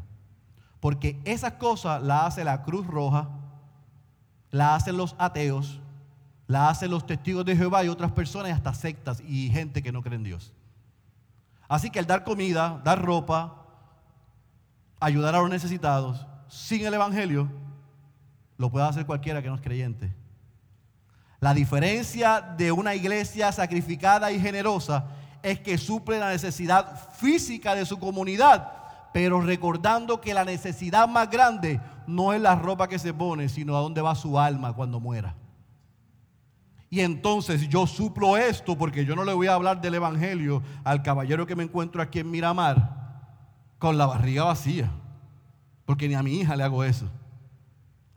Porque 0.78 1.20
esas 1.24 1.54
cosas 1.54 2.02
las 2.02 2.24
hace 2.24 2.44
la 2.44 2.62
Cruz 2.62 2.86
Roja, 2.86 3.28
las 4.50 4.82
hacen 4.82 4.96
los 4.96 5.16
ateos, 5.18 5.80
las 6.50 6.72
hacen 6.72 6.90
los 6.90 7.06
testigos 7.06 7.44
de 7.44 7.56
Jehová 7.56 7.84
y 7.84 7.88
otras 7.88 8.10
personas, 8.10 8.50
hasta 8.50 8.74
sectas 8.74 9.22
y 9.24 9.50
gente 9.50 9.84
que 9.84 9.92
no 9.92 10.02
cree 10.02 10.16
en 10.16 10.24
Dios. 10.24 10.52
Así 11.68 11.90
que 11.90 12.00
el 12.00 12.06
dar 12.06 12.24
comida, 12.24 12.80
dar 12.82 13.00
ropa, 13.00 13.54
ayudar 14.98 15.36
a 15.36 15.38
los 15.38 15.48
necesitados, 15.48 16.26
sin 16.48 16.84
el 16.84 16.92
Evangelio, 16.92 17.48
lo 18.58 18.68
puede 18.68 18.84
hacer 18.84 19.06
cualquiera 19.06 19.40
que 19.40 19.48
no 19.48 19.54
es 19.54 19.60
creyente. 19.60 20.12
La 21.38 21.54
diferencia 21.54 22.40
de 22.40 22.72
una 22.72 22.96
iglesia 22.96 23.52
sacrificada 23.52 24.32
y 24.32 24.40
generosa 24.40 25.04
es 25.44 25.60
que 25.60 25.78
suple 25.78 26.18
la 26.18 26.30
necesidad 26.30 27.12
física 27.12 27.76
de 27.76 27.86
su 27.86 28.00
comunidad, 28.00 28.72
pero 29.12 29.40
recordando 29.40 30.20
que 30.20 30.34
la 30.34 30.44
necesidad 30.44 31.06
más 31.06 31.30
grande 31.30 31.80
no 32.08 32.32
es 32.32 32.40
la 32.40 32.56
ropa 32.56 32.88
que 32.88 32.98
se 32.98 33.14
pone, 33.14 33.48
sino 33.48 33.76
a 33.76 33.80
dónde 33.80 34.02
va 34.02 34.16
su 34.16 34.36
alma 34.36 34.72
cuando 34.72 34.98
muera. 34.98 35.36
Y 36.92 37.00
entonces 37.00 37.68
yo 37.68 37.86
suplo 37.86 38.36
esto 38.36 38.76
porque 38.76 39.04
yo 39.04 39.14
no 39.14 39.24
le 39.24 39.32
voy 39.32 39.46
a 39.46 39.54
hablar 39.54 39.80
del 39.80 39.94
Evangelio 39.94 40.60
al 40.82 41.04
caballero 41.04 41.46
que 41.46 41.54
me 41.54 41.62
encuentro 41.62 42.02
aquí 42.02 42.18
en 42.18 42.30
Miramar 42.30 43.00
con 43.78 43.96
la 43.96 44.06
barriga 44.06 44.42
vacía. 44.42 44.90
Porque 45.86 46.08
ni 46.08 46.14
a 46.14 46.22
mi 46.22 46.40
hija 46.40 46.56
le 46.56 46.64
hago 46.64 46.82
eso. 46.82 47.08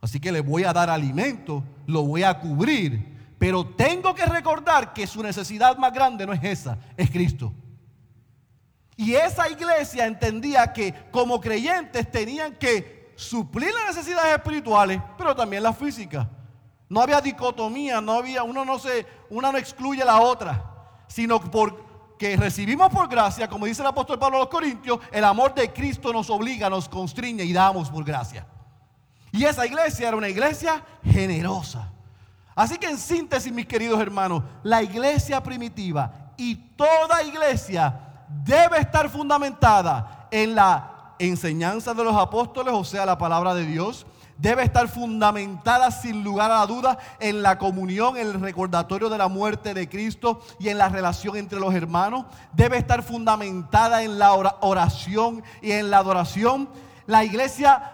Así 0.02 0.20
que 0.20 0.32
le 0.32 0.42
voy 0.42 0.64
a 0.64 0.74
dar 0.74 0.90
alimento, 0.90 1.64
lo 1.86 2.02
voy 2.04 2.24
a 2.24 2.40
cubrir. 2.40 3.14
Pero 3.38 3.64
tengo 3.64 4.16
que 4.16 4.26
recordar 4.26 4.92
que 4.92 5.06
su 5.06 5.22
necesidad 5.22 5.78
más 5.78 5.94
grande 5.94 6.26
no 6.26 6.34
es 6.34 6.44
esa, 6.44 6.80
es 6.98 7.12
Cristo. 7.12 7.54
Y 8.98 9.14
esa 9.14 9.50
iglesia 9.50 10.08
entendía 10.08 10.74
que 10.74 10.94
como 11.12 11.40
creyentes 11.40 12.10
tenían 12.10 12.56
que 12.56 13.14
suplir 13.16 13.72
las 13.74 13.96
necesidades 13.96 14.34
espirituales, 14.36 15.00
pero 15.16 15.36
también 15.36 15.62
las 15.62 15.78
físicas. 15.78 16.28
No 16.94 17.02
había 17.02 17.22
dicotomía, 17.22 18.00
no 18.02 18.14
había, 18.14 18.44
uno 18.44 18.64
no 18.64 18.78
se, 18.78 19.08
una 19.32 19.52
no 19.52 19.58
excluye 19.58 20.06
la 20.06 20.20
otra, 20.20 20.64
sino 21.08 21.42
porque 21.42 22.38
recibimos 22.38 22.92
por 22.92 23.08
gracia, 23.08 23.50
como 23.50 23.66
dice 23.66 23.82
el 23.82 23.88
apóstol 23.88 24.20
Pablo 24.20 24.38
a 24.38 24.40
los 24.42 24.50
Corintios, 24.50 25.00
el 25.12 25.24
amor 25.24 25.56
de 25.56 25.74
Cristo 25.74 26.14
nos 26.14 26.30
obliga, 26.30 26.70
nos 26.70 26.88
constriñe 26.88 27.46
y 27.46 27.52
damos 27.52 27.90
por 27.90 28.04
gracia. 28.04 28.46
Y 29.32 29.44
esa 29.44 29.66
iglesia 29.66 30.10
era 30.10 30.18
una 30.18 30.30
iglesia 30.30 30.86
generosa. 31.04 31.92
Así 32.54 32.78
que 32.78 32.92
en 32.92 33.00
síntesis, 33.00 33.52
mis 33.52 33.66
queridos 33.66 34.00
hermanos, 34.00 34.44
la 34.62 34.84
iglesia 34.84 35.42
primitiva 35.42 36.34
y 36.38 36.54
toda 36.76 37.24
iglesia 37.24 38.24
debe 38.46 38.78
estar 38.78 39.10
fundamentada 39.10 40.28
en 40.30 40.54
la 40.54 41.16
enseñanza 41.18 41.96
de 41.96 42.04
los 42.04 42.16
apóstoles, 42.16 42.72
o 42.72 42.84
sea, 42.84 43.04
la 43.04 43.18
palabra 43.18 43.56
de 43.56 43.66
Dios, 43.66 44.06
debe 44.44 44.64
estar 44.64 44.90
fundamentada 44.90 45.90
sin 45.90 46.22
lugar 46.22 46.52
a 46.52 46.60
la 46.60 46.66
duda 46.66 46.98
en 47.22 47.42
la 47.42 47.58
comunión, 47.58 48.18
en 48.18 48.28
el 48.28 48.42
recordatorio 48.42 49.08
de 49.08 49.18
la 49.18 49.30
muerte 49.30 49.74
de 49.74 49.88
Cristo 49.88 50.42
y 50.60 50.68
en 50.68 50.78
la 50.78 50.90
relación 50.90 51.38
entre 51.38 51.62
los 51.62 51.74
hermanos. 51.74 52.26
Debe 52.52 52.78
estar 52.78 53.04
fundamentada 53.04 54.04
en 54.04 54.20
la 54.20 54.34
oración 54.34 55.44
y 55.62 55.72
en 55.72 55.90
la 55.90 56.00
adoración. 56.00 56.68
La 57.06 57.24
iglesia 57.24 57.90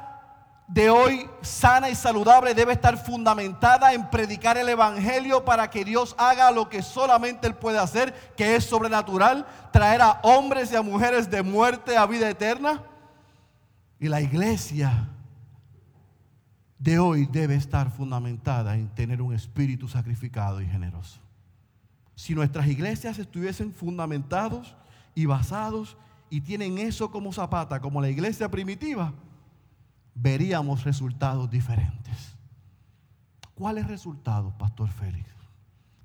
de 0.65 0.89
hoy 0.89 1.29
sana 1.43 1.91
y 1.91 1.93
saludable 1.93 2.55
debe 2.55 2.73
estar 2.73 2.97
fundamentada 2.97 3.93
en 3.93 4.09
predicar 4.09 4.57
el 4.57 4.69
Evangelio 4.69 5.45
para 5.45 5.69
que 5.69 5.85
Dios 5.85 6.15
haga 6.17 6.49
lo 6.49 6.67
que 6.67 6.81
solamente 6.81 7.45
Él 7.45 7.53
puede 7.53 7.77
hacer, 7.77 8.11
que 8.35 8.55
es 8.55 8.65
sobrenatural, 8.65 9.45
traer 9.71 10.01
a 10.01 10.19
hombres 10.23 10.71
y 10.71 10.75
a 10.75 10.81
mujeres 10.81 11.29
de 11.29 11.43
muerte 11.43 11.95
a 11.95 12.07
vida 12.07 12.27
eterna. 12.27 12.81
Y 13.99 14.07
la 14.07 14.19
iglesia 14.19 15.09
de 16.79 16.97
hoy 16.97 17.27
debe 17.29 17.55
estar 17.55 17.91
fundamentada 17.91 18.75
en 18.77 18.87
tener 18.87 19.21
un 19.21 19.33
espíritu 19.33 19.87
sacrificado 19.87 20.61
y 20.61 20.65
generoso. 20.65 21.19
Si 22.15 22.33
nuestras 22.33 22.67
iglesias 22.67 23.19
estuviesen 23.19 23.73
fundamentados 23.73 24.75
y 25.13 25.25
basados 25.25 25.97
y 26.29 26.41
tienen 26.41 26.77
eso 26.77 27.11
como 27.11 27.33
zapata, 27.33 27.81
como 27.81 28.01
la 28.01 28.09
iglesia 28.09 28.49
primitiva, 28.49 29.13
veríamos 30.15 30.83
resultados 30.85 31.49
diferentes. 31.49 32.35
¿Cuáles 33.55 33.87
resultados, 33.87 34.53
Pastor 34.53 34.89
Félix? 34.89 35.29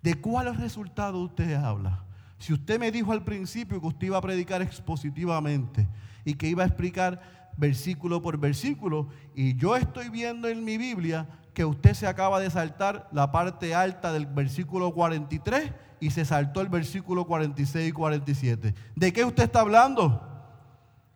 ¿De 0.03 0.15
cuál 0.21 0.55
resultado 0.57 1.21
usted 1.21 1.55
habla? 1.55 2.05
Si 2.39 2.53
usted 2.53 2.81
me 2.81 2.91
dijo 2.91 3.13
al 3.13 3.25
principio 3.25 3.81
que 3.81 3.87
usted 3.87 4.09
iba 4.09 4.19
a 4.19 4.23
predicar 4.23 4.61
expositivamente 4.61 5.89
y 6.25 6.35
que 6.35 6.49
iba 6.49 6.65
a 6.65 6.67
explicar 6.67 7.44
versículo 7.57 8.23
por 8.23 8.39
versículo, 8.39 9.09
y 9.35 9.57
yo 9.57 9.77
estoy 9.77 10.09
viendo 10.09 10.49
en 10.49 10.65
mi 10.65 10.79
Biblia 10.79 11.27
que 11.55 11.65
usted 11.65 11.95
se 11.95 12.07
acaba 12.07 12.41
de 12.41 12.51
saltar 12.51 13.09
la 13.13 13.31
parte 13.31 13.75
alta 13.75 14.13
del 14.13 14.27
versículo 14.27 14.93
43 14.93 15.73
y 16.01 16.11
se 16.11 16.25
saltó 16.25 16.61
el 16.61 16.69
versículo 16.69 17.27
46 17.27 17.89
y 17.89 17.93
47. 17.93 18.75
¿De 18.97 19.13
qué 19.13 19.25
usted 19.25 19.45
está 19.45 19.61
hablando? 19.61 20.21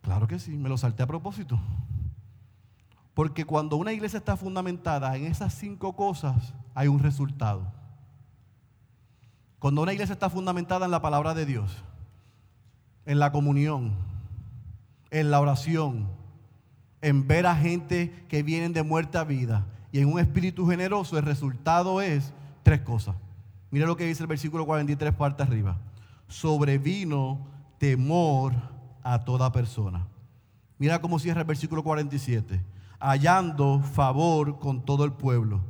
Claro 0.01 0.27
que 0.27 0.39
sí, 0.39 0.57
me 0.57 0.69
lo 0.69 0.77
salté 0.77 1.03
a 1.03 1.07
propósito. 1.07 1.59
Porque 3.13 3.45
cuando 3.45 3.75
una 3.75 3.91
iglesia 3.91 4.17
está 4.17 4.37
fundamentada 4.37 5.15
en 5.17 5.25
esas 5.25 5.53
cinco 5.53 5.93
cosas, 5.95 6.53
hay 6.73 6.87
un 6.87 6.99
resultado. 6.99 7.71
Cuando 9.59 9.81
una 9.81 9.91
iglesia 9.91 10.13
está 10.13 10.29
fundamentada 10.29 10.85
en 10.85 10.91
la 10.91 11.01
palabra 11.01 11.33
de 11.33 11.45
Dios, 11.45 11.83
en 13.05 13.19
la 13.19 13.33
comunión, 13.33 13.93
en 15.11 15.31
la 15.31 15.41
oración, 15.41 16.07
en 17.01 17.27
ver 17.27 17.45
a 17.45 17.55
gente 17.55 18.25
que 18.27 18.43
vienen 18.43 18.73
de 18.73 18.83
muerte 18.83 19.17
a 19.17 19.23
vida 19.23 19.65
y 19.91 19.99
en 19.99 20.11
un 20.11 20.19
espíritu 20.19 20.67
generoso, 20.67 21.17
el 21.17 21.25
resultado 21.25 22.01
es 22.01 22.31
tres 22.63 22.81
cosas. 22.81 23.15
Mira 23.71 23.87
lo 23.87 23.95
que 23.95 24.05
dice 24.05 24.23
el 24.23 24.27
versículo 24.27 24.65
43, 24.65 25.13
parte 25.13 25.43
arriba. 25.43 25.77
Sobrevino 26.27 27.47
temor 27.77 28.53
a 29.03 29.23
toda 29.23 29.51
persona. 29.51 30.07
Mira 30.77 31.01
cómo 31.01 31.19
cierra 31.19 31.41
el 31.41 31.47
versículo 31.47 31.83
47. 31.83 32.61
Hallando 32.99 33.81
favor 33.81 34.59
con 34.59 34.85
todo 34.85 35.05
el 35.05 35.13
pueblo. 35.13 35.61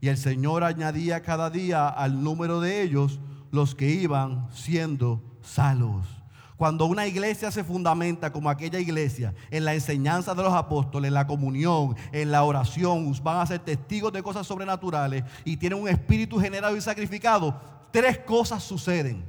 Y 0.00 0.08
el 0.08 0.16
Señor 0.16 0.64
añadía 0.64 1.22
cada 1.22 1.50
día 1.50 1.88
al 1.88 2.22
número 2.22 2.60
de 2.60 2.82
ellos 2.82 3.20
los 3.50 3.74
que 3.74 3.90
iban 3.90 4.48
siendo 4.52 5.22
salvos. 5.42 6.06
Cuando 6.56 6.86
una 6.86 7.06
iglesia 7.06 7.50
se 7.50 7.64
fundamenta 7.64 8.32
como 8.32 8.48
aquella 8.48 8.78
iglesia 8.78 9.34
en 9.50 9.64
la 9.64 9.74
enseñanza 9.74 10.34
de 10.34 10.42
los 10.42 10.52
apóstoles, 10.52 11.08
en 11.08 11.14
la 11.14 11.26
comunión, 11.26 11.96
en 12.12 12.30
la 12.30 12.44
oración, 12.44 13.12
van 13.24 13.38
a 13.38 13.46
ser 13.46 13.58
testigos 13.58 14.12
de 14.12 14.22
cosas 14.22 14.46
sobrenaturales 14.46 15.24
y 15.44 15.56
tienen 15.56 15.80
un 15.80 15.88
espíritu 15.88 16.38
generado 16.38 16.76
y 16.76 16.80
sacrificado, 16.80 17.60
tres 17.90 18.18
cosas 18.18 18.62
suceden. 18.62 19.24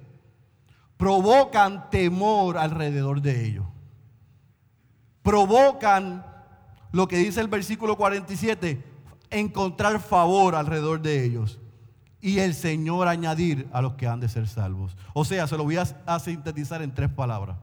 Provocan 0.97 1.89
temor 1.89 2.57
alrededor 2.57 3.21
de 3.21 3.45
ellos. 3.45 3.65
Provocan 5.23 6.23
lo 6.91 7.07
que 7.07 7.17
dice 7.17 7.41
el 7.41 7.47
versículo 7.47 7.97
47, 7.97 8.83
encontrar 9.31 9.99
favor 9.99 10.55
alrededor 10.55 11.01
de 11.01 11.25
ellos 11.25 11.59
y 12.25 12.39
el 12.39 12.55
Señor 12.55 13.07
añadir 13.07 13.69
a 13.71 13.83
los 13.83 13.93
que 13.93 14.07
han 14.07 14.19
de 14.19 14.27
ser 14.27 14.47
salvos. 14.47 14.97
O 15.13 15.23
sea, 15.23 15.45
se 15.45 15.55
lo 15.57 15.63
voy 15.63 15.77
a, 15.77 16.19
sintetizar 16.19 16.81
en 16.81 16.91
tres 16.91 17.11
palabras. 17.11 17.55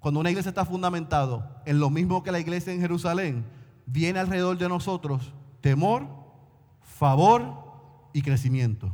Cuando 0.00 0.20
una 0.20 0.28
iglesia 0.28 0.50
está 0.50 0.66
fundamentado 0.66 1.48
en 1.64 1.80
lo 1.80 1.88
mismo 1.88 2.22
que 2.22 2.30
la 2.30 2.40
iglesia 2.40 2.74
en 2.74 2.82
Jerusalén, 2.82 3.42
viene 3.86 4.18
alrededor 4.18 4.58
de 4.58 4.68
nosotros 4.68 5.32
temor, 5.62 6.06
favor 6.82 7.54
y 8.12 8.20
crecimiento. 8.20 8.92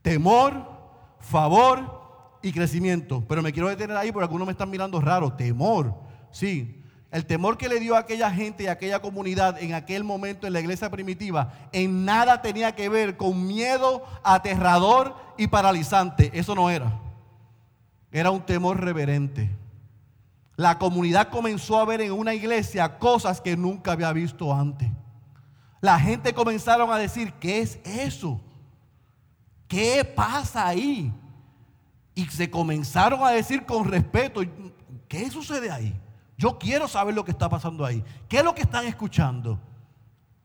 Temor, 0.00 0.70
favor 1.18 2.38
y 2.40 2.50
crecimiento. 2.50 3.22
Pero 3.28 3.42
me 3.42 3.52
quiero 3.52 3.68
detener 3.68 3.98
ahí 3.98 4.10
porque 4.10 4.24
algunos 4.24 4.46
me 4.46 4.52
están 4.52 4.70
mirando 4.70 5.02
raro. 5.02 5.34
Temor, 5.34 5.94
sí. 6.30 6.81
El 7.12 7.26
temor 7.26 7.58
que 7.58 7.68
le 7.68 7.78
dio 7.78 7.94
a 7.94 8.00
aquella 8.00 8.30
gente 8.30 8.64
y 8.64 8.66
a 8.68 8.72
aquella 8.72 9.00
comunidad 9.00 9.62
en 9.62 9.74
aquel 9.74 10.02
momento 10.02 10.46
en 10.46 10.54
la 10.54 10.60
iglesia 10.60 10.90
primitiva 10.90 11.52
en 11.70 12.06
nada 12.06 12.40
tenía 12.40 12.74
que 12.74 12.88
ver 12.88 13.18
con 13.18 13.46
miedo 13.46 14.02
aterrador 14.24 15.14
y 15.36 15.46
paralizante. 15.46 16.30
Eso 16.32 16.54
no 16.54 16.70
era. 16.70 16.90
Era 18.10 18.30
un 18.30 18.40
temor 18.40 18.80
reverente. 18.80 19.50
La 20.56 20.78
comunidad 20.78 21.28
comenzó 21.28 21.78
a 21.78 21.84
ver 21.84 22.00
en 22.00 22.12
una 22.12 22.32
iglesia 22.32 22.98
cosas 22.98 23.42
que 23.42 23.58
nunca 23.58 23.92
había 23.92 24.12
visto 24.14 24.54
antes. 24.54 24.88
La 25.82 26.00
gente 26.00 26.32
comenzaron 26.32 26.90
a 26.90 26.96
decir, 26.96 27.34
¿qué 27.34 27.60
es 27.60 27.78
eso? 27.84 28.40
¿Qué 29.68 30.02
pasa 30.02 30.66
ahí? 30.66 31.12
Y 32.14 32.24
se 32.26 32.50
comenzaron 32.50 33.22
a 33.22 33.32
decir 33.32 33.66
con 33.66 33.84
respeto, 33.84 34.40
¿qué 35.08 35.30
sucede 35.30 35.70
ahí? 35.70 35.94
Yo 36.42 36.58
quiero 36.58 36.88
saber 36.88 37.14
lo 37.14 37.24
que 37.24 37.30
está 37.30 37.48
pasando 37.48 37.84
ahí. 37.84 38.02
¿Qué 38.28 38.38
es 38.38 38.44
lo 38.44 38.52
que 38.52 38.62
están 38.62 38.84
escuchando? 38.84 39.60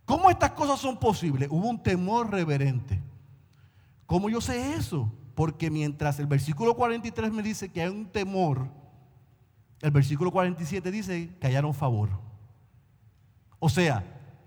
¿Cómo 0.06 0.30
estas 0.30 0.52
cosas 0.52 0.80
son 0.80 0.96
posibles? 0.96 1.50
Hubo 1.50 1.68
un 1.68 1.82
temor 1.82 2.30
reverente. 2.30 3.02
¿Cómo 4.06 4.30
yo 4.30 4.40
sé 4.40 4.76
eso? 4.76 5.12
Porque 5.34 5.72
mientras 5.72 6.20
el 6.20 6.28
versículo 6.28 6.76
43 6.76 7.32
me 7.32 7.42
dice 7.42 7.70
que 7.72 7.82
hay 7.82 7.88
un 7.90 8.06
temor, 8.06 8.68
el 9.82 9.90
versículo 9.90 10.30
47 10.30 10.92
dice 10.92 11.36
que 11.40 11.48
hallaron 11.48 11.74
favor. 11.74 12.10
O 13.58 13.68
sea, 13.68 14.04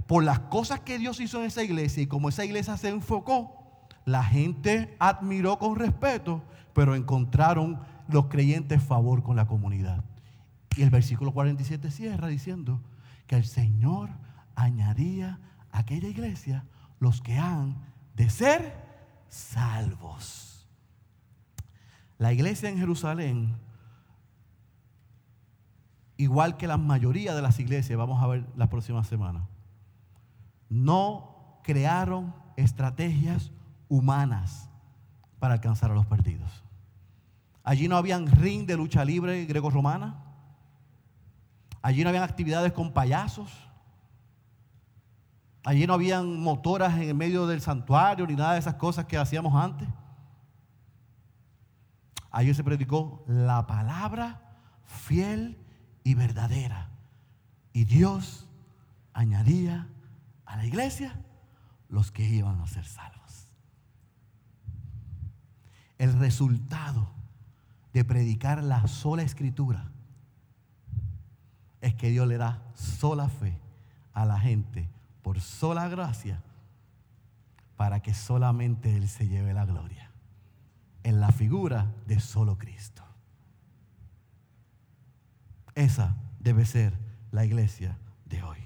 por 0.07 0.23
las 0.23 0.39
cosas 0.39 0.79
que 0.79 1.01
Dios 1.01 1.19
hizo 1.19 1.41
en 1.41 1.47
esa 1.47 1.65
iglesia 1.65 2.05
y 2.05 2.07
como 2.07 2.29
esa 2.29 2.45
iglesia 2.45 2.77
se 2.77 2.91
enfocó, 2.91 3.89
la 4.05 4.23
gente 4.23 4.95
admiró 5.01 5.59
con 5.59 5.75
respeto, 5.75 6.45
pero 6.75 6.95
encontraron 6.95 7.81
los 8.07 8.27
creyentes 8.27 8.81
favor 8.81 9.25
con 9.25 9.35
la 9.35 9.49
comunidad. 9.49 10.05
Y 10.77 10.83
el 10.83 10.91
versículo 10.91 11.33
47 11.33 11.91
cierra 11.91 12.29
diciendo 12.29 12.81
que 13.27 13.37
el 13.37 13.45
Señor 13.45 14.11
añadía 14.55 15.41
a 15.73 15.81
aquella 15.81 16.09
iglesia 16.09 16.65
los 16.99 17.21
que 17.21 17.39
han 17.39 17.77
de 18.15 18.31
ser 18.31 18.75
salvos. 19.29 20.69
La 22.19 22.33
iglesia 22.33 22.69
en 22.69 22.79
Jerusalén, 22.79 23.57
igual 26.19 26.57
que 26.57 26.67
la 26.67 26.77
mayoría 26.77 27.35
de 27.35 27.41
las 27.43 27.59
iglesias, 27.59 27.99
vamos 27.99 28.23
a 28.23 28.27
ver 28.27 28.45
la 28.57 28.69
próxima 28.69 29.03
semana, 29.05 29.49
no 30.69 31.61
crearon 31.65 32.35
estrategias 32.57 33.53
humanas 33.89 34.69
para 35.39 35.55
alcanzar 35.55 35.91
a 35.91 35.95
los 35.95 36.07
perdidos. 36.07 36.63
Allí 37.65 37.89
no 37.89 37.97
habían 37.97 38.27
ring 38.27 38.67
de 38.67 38.77
lucha 38.77 39.05
libre 39.05 39.45
greco-romana. 39.47 40.30
Allí 41.83 42.03
no 42.03 42.11
habían 42.11 42.25
actividades 42.25 42.73
con 42.73 42.93
payasos. 42.93 43.51
Allí 45.65 45.87
no 45.87 45.95
habían 45.95 46.41
motoras 46.41 46.95
en 46.95 47.03
el 47.03 47.15
medio 47.15 47.47
del 47.47 47.61
santuario 47.61 48.27
ni 48.27 48.35
nada 48.35 48.55
de 48.55 48.61
esas 48.61 48.75
cosas 48.75 49.07
que 49.07 49.19
hacíamos 49.19 49.55
antes. 49.55 49.89
Allí 52.31 52.55
se 52.55 52.65
predicó 52.65 53.25
la 53.27 53.67
palabra 53.67 54.41
fiel 54.85 55.59
y 56.05 56.15
verdadera. 56.15 56.91
Y 57.73 57.85
Dios 57.85 58.47
añadía 59.13 59.89
a 60.45 60.57
la 60.57 60.67
iglesia 60.67 61.21
los 61.89 62.11
que 62.11 62.25
iban 62.25 62.61
a 62.61 62.67
ser 62.67 62.85
salvos. 62.85 63.49
El 65.99 66.19
resultado 66.19 67.11
de 67.93 68.05
predicar 68.05 68.63
la 68.63 68.87
sola 68.87 69.23
escritura 69.23 69.90
es 71.81 71.95
que 71.95 72.11
Dios 72.11 72.27
le 72.27 72.37
da 72.37 72.63
sola 72.75 73.29
fe 73.29 73.59
a 74.13 74.25
la 74.25 74.39
gente 74.39 74.89
por 75.23 75.41
sola 75.41 75.89
gracia 75.89 76.43
para 77.77 78.01
que 78.01 78.15
solamente 78.15 78.97
Él 78.97 79.09
se 79.09 79.29
lleve 79.29 79.55
la 79.55 79.65
gloria 79.65 80.11
en 81.03 81.21
la 81.21 81.33
figura 81.33 81.95
de 82.07 82.21
solo 82.21 82.59
Cristo. 82.59 83.03
Esa 85.75 86.17
debe 86.39 86.67
ser 86.67 86.99
la 87.31 87.45
iglesia 87.45 87.97
de 88.27 88.43
hoy. 88.43 88.59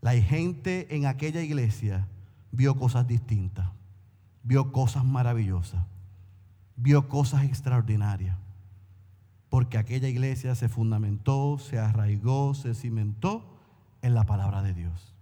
La 0.00 0.12
gente 0.12 0.94
en 0.94 1.06
aquella 1.06 1.40
iglesia 1.40 2.06
vio 2.52 2.76
cosas 2.76 3.06
distintas, 3.06 3.68
vio 4.42 4.72
cosas 4.72 5.04
maravillosas, 5.04 5.82
vio 6.76 7.08
cosas 7.08 7.44
extraordinarias 7.44 8.36
porque 9.48 9.78
aquella 9.78 10.08
iglesia 10.08 10.54
se 10.54 10.68
fundamentó, 10.68 11.58
se 11.58 11.78
arraigó, 11.78 12.54
se 12.54 12.74
cimentó 12.74 13.58
en 14.02 14.14
la 14.14 14.24
palabra 14.24 14.62
de 14.62 14.74
Dios, 14.74 15.14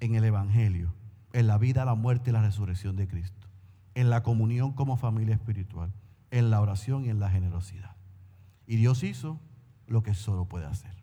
en 0.00 0.14
el 0.14 0.24
Evangelio, 0.24 0.92
en 1.32 1.46
la 1.46 1.58
vida, 1.58 1.84
la 1.84 1.94
muerte 1.94 2.30
y 2.30 2.32
la 2.32 2.42
resurrección 2.42 2.96
de 2.96 3.08
Cristo, 3.08 3.48
en 3.94 4.10
la 4.10 4.22
comunión 4.22 4.72
como 4.72 4.96
familia 4.96 5.34
espiritual, 5.34 5.92
en 6.30 6.50
la 6.50 6.60
oración 6.60 7.04
y 7.04 7.10
en 7.10 7.20
la 7.20 7.30
generosidad. 7.30 7.96
Y 8.66 8.76
Dios 8.76 9.02
hizo 9.02 9.40
lo 9.86 10.02
que 10.02 10.14
solo 10.14 10.46
puede 10.46 10.66
hacer. 10.66 10.94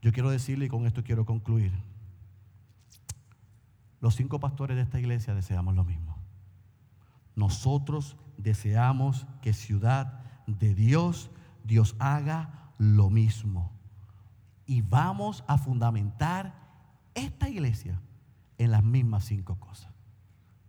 Yo 0.00 0.12
quiero 0.12 0.30
decirle, 0.30 0.66
y 0.66 0.68
con 0.68 0.86
esto 0.86 1.02
quiero 1.04 1.24
concluir, 1.24 1.72
los 4.00 4.16
cinco 4.16 4.38
pastores 4.38 4.76
de 4.76 4.82
esta 4.82 5.00
iglesia 5.00 5.34
deseamos 5.34 5.74
lo 5.74 5.84
mismo. 5.84 6.18
Nosotros 7.36 8.16
deseamos 8.36 9.26
que 9.42 9.52
ciudad 9.52 10.20
de 10.46 10.74
Dios, 10.74 11.30
Dios 11.64 11.96
haga 11.98 12.72
lo 12.78 13.10
mismo. 13.10 13.72
Y 14.66 14.82
vamos 14.82 15.44
a 15.46 15.58
fundamentar 15.58 16.54
esta 17.14 17.48
iglesia 17.48 18.00
en 18.58 18.70
las 18.70 18.82
mismas 18.82 19.24
cinco 19.24 19.58
cosas. 19.60 19.92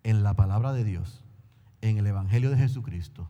en 0.03 0.21
la 0.21 0.35
palabra 0.35 0.71
de 0.71 0.83
Dios, 0.83 1.23
en 1.81 1.97
el 1.97 2.05
Evangelio 2.05 2.51
de 2.51 2.57
Jesucristo, 2.57 3.27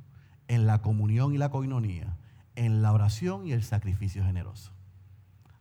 en 0.50 0.68
la 0.68 0.82
comunión 0.82 1.34
y 1.34 1.38
la 1.38 1.50
coinonía, 1.50 2.18
en 2.56 2.82
la 2.82 2.92
oración 2.92 3.48
y 3.48 3.54
el 3.54 3.64
sacrificio 3.64 4.26
generoso. 4.26 4.74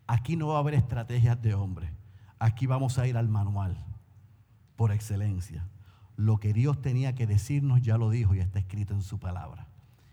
Aquí 0.08 0.34
no 0.36 0.48
va 0.48 0.56
a 0.56 0.58
haber 0.58 0.74
estrategias 0.74 1.40
de 1.40 1.54
hombre. 1.54 1.92
Aquí 2.40 2.66
vamos 2.66 2.98
a 2.98 3.06
ir 3.06 3.16
al 3.16 3.28
manual 3.28 3.76
por 4.74 4.90
excelencia. 4.90 5.68
Lo 6.16 6.38
que 6.38 6.52
Dios 6.52 6.80
tenía 6.80 7.14
que 7.14 7.26
decirnos 7.26 7.82
ya 7.82 7.98
lo 7.98 8.10
dijo 8.10 8.34
y 8.34 8.40
está 8.40 8.58
escrito 8.58 8.94
en 8.94 9.02
su 9.02 9.18
palabra. 9.18 9.66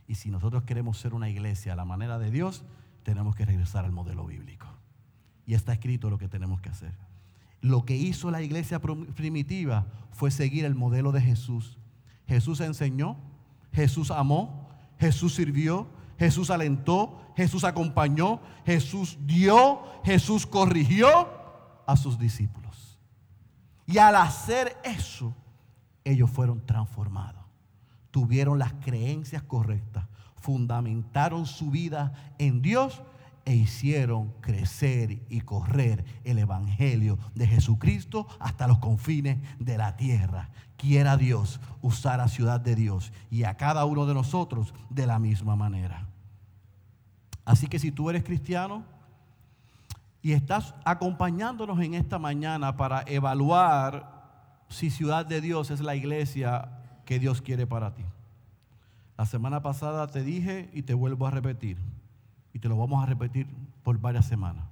Y 0.08 0.16
si 0.16 0.30
nosotros 0.30 0.64
queremos 0.64 0.98
ser 0.98 1.14
una 1.14 1.30
iglesia 1.30 1.74
a 1.74 1.76
la 1.76 1.86
manera 1.86 2.20
de 2.20 2.32
Dios, 2.32 2.64
tenemos 3.04 3.36
que 3.36 3.46
regresar 3.46 3.86
al 3.86 3.92
modelo 3.92 4.26
bíblico. 4.26 4.68
Y 5.46 5.54
está 5.54 5.74
escrito 5.74 6.10
lo 6.10 6.18
que 6.18 6.28
tenemos 6.28 6.62
que 6.62 6.70
hacer. 6.70 6.94
Lo 7.62 7.86
que 7.86 7.96
hizo 7.96 8.32
la 8.32 8.42
iglesia 8.42 8.80
primitiva 8.80 9.86
fue 10.12 10.32
seguir 10.32 10.66
el 10.66 10.76
modelo 10.76 11.12
de 11.12 11.22
Jesús. 11.22 11.78
Jesús 12.28 12.60
enseñó, 12.62 13.18
Jesús 13.72 14.12
amó, 14.12 14.70
Jesús 15.00 15.36
sirvió, 15.36 15.88
Jesús 16.18 16.50
alentó, 16.50 17.22
Jesús 17.36 17.64
acompañó, 17.64 18.42
Jesús 18.66 19.18
dio, 19.22 19.82
Jesús 20.04 20.46
corrigió 20.46 21.30
a 21.86 21.96
sus 21.96 22.20
discípulos. 22.20 22.98
Y 23.86 23.98
al 23.98 24.16
hacer 24.16 24.78
eso, 24.84 25.36
ellos 26.04 26.30
fueron 26.30 26.66
transformados. 26.66 27.44
Tuvieron 28.12 28.60
las 28.60 28.74
creencias 28.74 29.44
correctas, 29.44 30.06
fundamentaron 30.36 31.46
su 31.46 31.72
vida 31.72 32.14
en 32.38 32.62
Dios 32.62 33.02
e 33.46 33.56
hicieron 33.56 34.34
crecer 34.42 35.24
y 35.30 35.42
correr 35.42 36.06
el 36.24 36.40
Evangelio 36.40 37.18
de 37.34 37.48
Jesucristo 37.48 38.28
hasta 38.40 38.68
los 38.68 38.80
confines 38.80 39.40
de 39.60 39.78
la 39.78 39.96
tierra. 39.96 40.50
Quiera 40.78 41.18
Dios 41.18 41.60
usar 41.82 42.22
a 42.22 42.28
Ciudad 42.28 42.60
de 42.60 42.76
Dios 42.76 43.12
y 43.30 43.44
a 43.44 43.56
cada 43.56 43.86
uno 43.86 44.06
de 44.06 44.14
nosotros 44.14 44.74
de 44.90 45.08
la 45.08 45.20
misma 45.20 45.56
manera. 45.56 46.08
Así 47.46 47.68
que 47.68 47.80
si 47.80 47.92
tú 47.92 48.10
eres 48.10 48.24
cristiano 48.24 48.84
y 50.22 50.34
estás 50.34 50.76
acompañándonos 50.86 51.80
en 51.80 51.96
esta 51.96 52.20
mañana 52.20 52.78
para 52.78 53.04
evaluar 53.08 54.21
si 54.72 54.90
ciudad 54.90 55.26
de 55.26 55.42
Dios 55.42 55.70
es 55.70 55.82
la 55.82 55.96
iglesia 55.96 56.70
que 57.06 57.20
Dios 57.20 57.42
quiere 57.42 57.68
para 57.68 57.94
ti. 57.94 58.04
La 59.18 59.26
semana 59.26 59.62
pasada 59.62 60.08
te 60.08 60.24
dije 60.24 60.70
y 60.74 60.84
te 60.84 60.94
vuelvo 60.94 61.28
a 61.28 61.32
repetir, 61.32 61.78
y 62.54 62.60
te 62.60 62.70
lo 62.70 62.78
vamos 62.78 63.04
a 63.04 63.06
repetir 63.06 63.48
por 63.84 64.00
varias 64.00 64.26
semanas. 64.26 64.66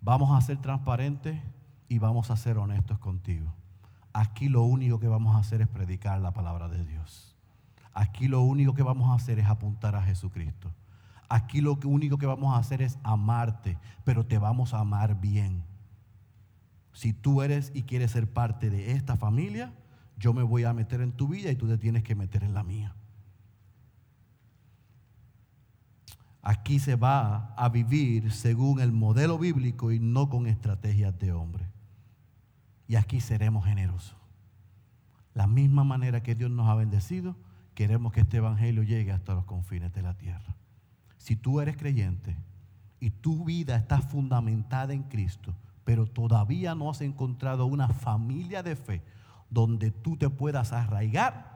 Vamos 0.00 0.36
a 0.36 0.40
ser 0.44 0.58
transparentes 0.58 1.40
y 1.88 1.98
vamos 1.98 2.30
a 2.30 2.36
ser 2.36 2.58
honestos 2.58 2.98
contigo. 2.98 3.54
Aquí 4.12 4.48
lo 4.48 4.62
único 4.64 4.98
que 4.98 5.08
vamos 5.08 5.34
a 5.34 5.38
hacer 5.38 5.62
es 5.62 5.68
predicar 5.68 6.20
la 6.20 6.32
palabra 6.32 6.68
de 6.68 6.84
Dios. 6.84 7.34
Aquí 7.94 8.26
lo 8.26 8.42
único 8.42 8.74
que 8.74 8.82
vamos 8.82 9.10
a 9.10 9.14
hacer 9.14 9.38
es 9.38 9.46
apuntar 9.46 9.94
a 9.94 10.02
Jesucristo. 10.02 10.72
Aquí 11.28 11.60
lo 11.60 11.78
único 11.84 12.18
que 12.18 12.26
vamos 12.26 12.54
a 12.54 12.58
hacer 12.58 12.82
es 12.82 12.98
amarte, 13.02 13.78
pero 14.04 14.26
te 14.26 14.38
vamos 14.38 14.74
a 14.74 14.80
amar 14.80 15.20
bien. 15.20 15.62
Si 16.94 17.12
tú 17.12 17.42
eres 17.42 17.72
y 17.74 17.82
quieres 17.82 18.12
ser 18.12 18.32
parte 18.32 18.70
de 18.70 18.92
esta 18.92 19.16
familia, 19.16 19.74
yo 20.16 20.32
me 20.32 20.44
voy 20.44 20.62
a 20.64 20.72
meter 20.72 21.00
en 21.00 21.12
tu 21.12 21.28
vida 21.28 21.50
y 21.50 21.56
tú 21.56 21.66
te 21.66 21.76
tienes 21.76 22.04
que 22.04 22.14
meter 22.14 22.44
en 22.44 22.54
la 22.54 22.62
mía. 22.62 22.94
Aquí 26.40 26.78
se 26.78 26.94
va 26.94 27.52
a 27.56 27.68
vivir 27.68 28.30
según 28.30 28.80
el 28.80 28.92
modelo 28.92 29.38
bíblico 29.38 29.90
y 29.90 29.98
no 29.98 30.28
con 30.28 30.46
estrategias 30.46 31.18
de 31.18 31.32
hombre. 31.32 31.66
Y 32.86 32.94
aquí 32.94 33.20
seremos 33.20 33.64
generosos. 33.64 34.16
La 35.32 35.48
misma 35.48 35.82
manera 35.82 36.22
que 36.22 36.36
Dios 36.36 36.50
nos 36.50 36.68
ha 36.68 36.76
bendecido, 36.76 37.34
queremos 37.74 38.12
que 38.12 38.20
este 38.20 38.36
evangelio 38.36 38.84
llegue 38.84 39.10
hasta 39.10 39.34
los 39.34 39.46
confines 39.46 39.92
de 39.92 40.02
la 40.02 40.14
tierra. 40.16 40.54
Si 41.18 41.34
tú 41.34 41.60
eres 41.60 41.76
creyente 41.76 42.36
y 43.00 43.10
tu 43.10 43.44
vida 43.44 43.74
está 43.74 44.00
fundamentada 44.00 44.92
en 44.92 45.02
Cristo, 45.04 45.56
pero 45.84 46.06
todavía 46.06 46.74
no 46.74 46.90
has 46.90 47.00
encontrado 47.00 47.66
una 47.66 47.88
familia 47.88 48.62
de 48.62 48.76
fe 48.76 49.02
donde 49.50 49.90
tú 49.90 50.16
te 50.16 50.28
puedas 50.30 50.72
arraigar, 50.72 51.54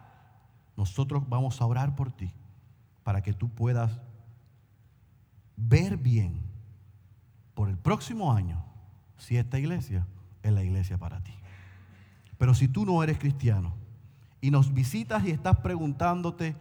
nosotros 0.77 1.25
vamos 1.29 1.61
a 1.61 1.67
orar 1.67 1.97
por 1.97 2.13
ti 2.13 2.33
para 3.03 3.23
que 3.23 3.33
tú 3.33 3.49
puedas 3.49 4.01
ver 5.57 5.97
bien 5.97 6.41
por 7.55 7.69
el 7.69 7.77
próximo 7.77 8.33
año 8.33 8.63
si 9.17 9.37
esta 9.37 9.59
iglesia 9.59 10.07
es 10.43 10.53
la 10.53 10.63
iglesia 10.63 10.99
para 10.99 11.21
ti. 11.21 11.33
Pero 12.37 12.55
si 12.55 12.69
tú 12.69 12.85
no 12.87 13.03
eres 13.03 13.19
cristiano 13.19 13.75
y 14.41 14.53
nos 14.53 14.73
visitas 14.73 15.25
y 15.25 15.31
estás 15.31 15.57
preguntándote, 15.57 16.55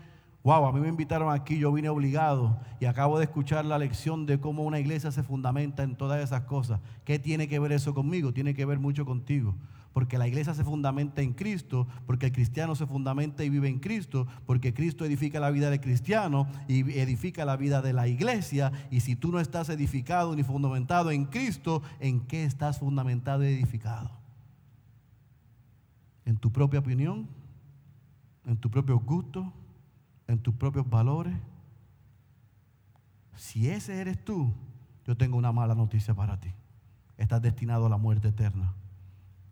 Wow, 0.48 0.66
a 0.66 0.72
mí 0.72 0.80
me 0.80 0.88
invitaron 0.88 1.30
aquí, 1.34 1.60
yo 1.60 1.74
vine 1.74 1.90
obligado 1.90 2.58
y 2.80 2.86
acabo 2.86 3.18
de 3.18 3.26
escuchar 3.26 3.66
la 3.66 3.78
lección 3.78 4.26
de 4.26 4.40
cómo 4.40 4.64
una 4.64 4.80
iglesia 4.80 5.12
se 5.12 5.22
fundamenta 5.22 5.84
en 5.84 5.98
todas 5.98 6.24
esas 6.24 6.44
cosas. 6.44 6.80
¿Qué 7.04 7.20
tiene 7.20 7.50
que 7.50 7.60
ver 7.60 7.74
eso 7.74 7.94
conmigo? 7.94 8.32
Tiene 8.32 8.54
que 8.54 8.64
ver 8.64 8.80
mucho 8.80 9.06
contigo. 9.06 9.56
Porque 9.92 10.18
la 10.18 10.26
iglesia 10.26 10.54
se 10.54 10.64
fundamenta 10.64 11.22
en 11.22 11.34
Cristo, 11.34 11.86
porque 12.06 12.28
el 12.28 12.32
cristiano 12.32 12.76
se 12.76 12.88
fundamenta 12.88 13.44
y 13.44 13.50
vive 13.50 13.68
en 13.68 13.80
Cristo, 13.80 14.26
porque 14.46 14.74
Cristo 14.74 15.04
edifica 15.04 15.42
la 15.42 15.52
vida 15.52 15.70
del 15.70 15.82
cristiano 15.82 16.48
y 16.70 16.98
edifica 16.98 17.44
la 17.44 17.58
vida 17.58 17.82
de 17.82 17.92
la 17.92 18.08
iglesia. 18.08 18.72
Y 18.90 19.02
si 19.02 19.18
tú 19.18 19.34
no 19.34 19.42
estás 19.42 19.68
edificado 19.68 20.34
ni 20.34 20.44
fundamentado 20.44 21.12
en 21.12 21.26
Cristo, 21.26 21.82
¿en 22.00 22.22
qué 22.22 22.46
estás 22.46 22.80
fundamentado 22.80 23.44
y 23.44 23.48
edificado? 23.48 24.12
¿En 26.24 26.38
tu 26.38 26.54
propia 26.54 26.80
opinión? 26.80 27.28
¿En 28.46 28.56
tu 28.56 28.72
propio 28.72 28.98
gusto? 28.98 29.52
En 30.28 30.40
tus 30.40 30.54
propios 30.56 30.90
valores, 30.90 31.36
si 33.36 33.70
ese 33.70 34.02
eres 34.02 34.24
tú, 34.24 34.54
yo 35.06 35.16
tengo 35.16 35.38
una 35.38 35.52
mala 35.52 35.76
noticia 35.76 36.14
para 36.14 36.40
ti. 36.40 36.54
Estás 37.18 37.42
destinado 37.42 37.86
a 37.86 37.90
la 37.90 37.98
muerte 37.98 38.28
eterna. 38.28 38.74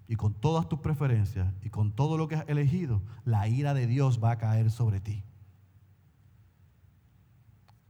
Y 0.07 0.15
con 0.15 0.34
todas 0.34 0.67
tus 0.69 0.80
preferencias 0.80 1.51
y 1.63 1.69
con 1.69 1.91
todo 1.91 2.17
lo 2.17 2.28
que 2.28 2.36
has 2.36 2.49
elegido, 2.49 3.01
la 3.23 3.47
ira 3.47 3.73
de 3.73 3.88
Dios 3.88 4.23
va 4.23 4.32
a 4.32 4.38
caer 4.38 4.69
sobre 4.69 4.99
ti. 4.99 5.23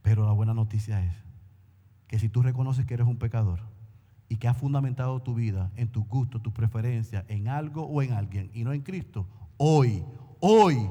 Pero 0.02 0.24
la 0.24 0.32
buena 0.32 0.54
noticia 0.54 1.04
es 1.04 1.14
que 2.06 2.18
si 2.18 2.28
tú 2.28 2.42
reconoces 2.42 2.86
que 2.86 2.94
eres 2.94 3.06
un 3.06 3.18
pecador 3.18 3.60
y 4.28 4.36
que 4.36 4.48
has 4.48 4.56
fundamentado 4.56 5.20
tu 5.20 5.34
vida 5.34 5.72
en 5.76 5.88
tus 5.88 6.06
gustos, 6.06 6.42
tus 6.42 6.52
preferencias, 6.52 7.24
en 7.28 7.48
algo 7.48 7.82
o 7.82 8.00
en 8.00 8.12
alguien 8.12 8.50
y 8.54 8.64
no 8.64 8.72
en 8.72 8.82
Cristo, 8.82 9.26
hoy, 9.56 10.04
hoy 10.40 10.88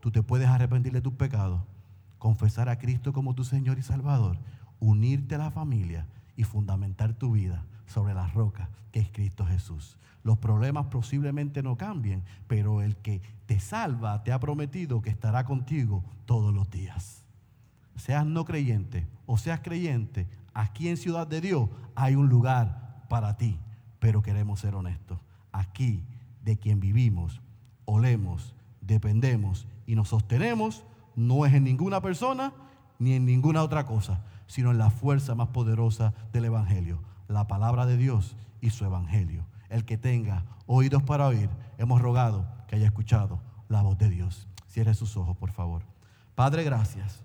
tú 0.00 0.10
te 0.10 0.22
puedes 0.22 0.48
arrepentir 0.48 0.92
de 0.92 1.00
tus 1.00 1.12
pecados, 1.14 1.62
confesar 2.18 2.68
a 2.68 2.78
Cristo 2.78 3.12
como 3.12 3.34
tu 3.34 3.44
Señor 3.44 3.78
y 3.78 3.82
Salvador, 3.82 4.38
unirte 4.80 5.34
a 5.34 5.38
la 5.38 5.50
familia 5.50 6.06
y 6.36 6.44
fundamentar 6.44 7.14
tu 7.14 7.32
vida 7.32 7.64
sobre 7.86 8.14
la 8.14 8.26
roca 8.28 8.68
que 8.92 9.00
es 9.00 9.10
Cristo 9.10 9.44
Jesús. 9.46 9.96
Los 10.22 10.38
problemas 10.38 10.86
posiblemente 10.86 11.62
no 11.62 11.76
cambien, 11.76 12.22
pero 12.46 12.82
el 12.82 12.96
que 12.96 13.22
te 13.46 13.60
salva 13.60 14.22
te 14.24 14.32
ha 14.32 14.40
prometido 14.40 15.00
que 15.00 15.10
estará 15.10 15.44
contigo 15.44 16.04
todos 16.26 16.52
los 16.52 16.70
días. 16.70 17.24
Seas 17.96 18.26
no 18.26 18.44
creyente 18.44 19.06
o 19.26 19.38
seas 19.38 19.60
creyente, 19.60 20.28
aquí 20.54 20.88
en 20.88 20.96
Ciudad 20.96 21.26
de 21.26 21.40
Dios 21.40 21.68
hay 21.94 22.14
un 22.14 22.28
lugar 22.28 23.04
para 23.08 23.36
ti, 23.36 23.58
pero 23.98 24.22
queremos 24.22 24.60
ser 24.60 24.74
honestos. 24.74 25.18
Aquí 25.52 26.04
de 26.44 26.56
quien 26.58 26.80
vivimos, 26.80 27.40
olemos, 27.84 28.54
dependemos 28.80 29.66
y 29.88 29.94
nos 29.94 30.08
sostenemos 30.10 30.84
no 31.16 31.46
es 31.46 31.54
en 31.54 31.64
ninguna 31.64 32.02
persona 32.02 32.52
ni 32.98 33.14
en 33.14 33.24
ninguna 33.24 33.62
otra 33.62 33.86
cosa, 33.86 34.22
sino 34.46 34.70
en 34.70 34.76
la 34.76 34.90
fuerza 34.90 35.34
más 35.34 35.48
poderosa 35.48 36.12
del 36.30 36.44
Evangelio, 36.44 37.00
la 37.26 37.48
palabra 37.48 37.86
de 37.86 37.96
Dios 37.96 38.36
y 38.60 38.68
su 38.68 38.84
Evangelio. 38.84 39.46
El 39.70 39.86
que 39.86 39.96
tenga 39.96 40.44
oídos 40.66 41.02
para 41.02 41.26
oír, 41.26 41.48
hemos 41.78 42.02
rogado 42.02 42.46
que 42.66 42.76
haya 42.76 42.84
escuchado 42.84 43.40
la 43.68 43.80
voz 43.80 43.96
de 43.96 44.10
Dios. 44.10 44.46
Cierre 44.66 44.92
sus 44.92 45.16
ojos, 45.16 45.36
por 45.38 45.52
favor. 45.52 45.82
Padre, 46.34 46.64
gracias 46.64 47.24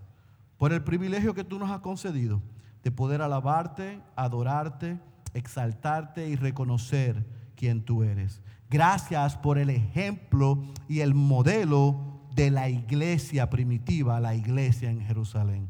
por 0.57 0.71
el 0.71 0.83
privilegio 0.83 1.33
que 1.33 1.43
tú 1.43 1.59
nos 1.59 1.69
has 1.69 1.81
concedido 1.81 2.41
de 2.81 2.91
poder 2.91 3.21
alabarte, 3.21 3.99
adorarte, 4.15 4.99
exaltarte 5.33 6.29
y 6.29 6.37
reconocer 6.37 7.25
quién 7.57 7.83
tú 7.83 8.03
eres. 8.03 8.41
Gracias 8.69 9.35
por 9.35 9.57
el 9.57 9.69
ejemplo 9.69 10.63
y 10.87 11.01
el 11.01 11.13
modelo 11.13 12.12
de 12.35 12.51
la 12.51 12.69
iglesia 12.69 13.49
primitiva, 13.49 14.19
la 14.19 14.35
iglesia 14.35 14.89
en 14.89 15.01
Jerusalén. 15.01 15.69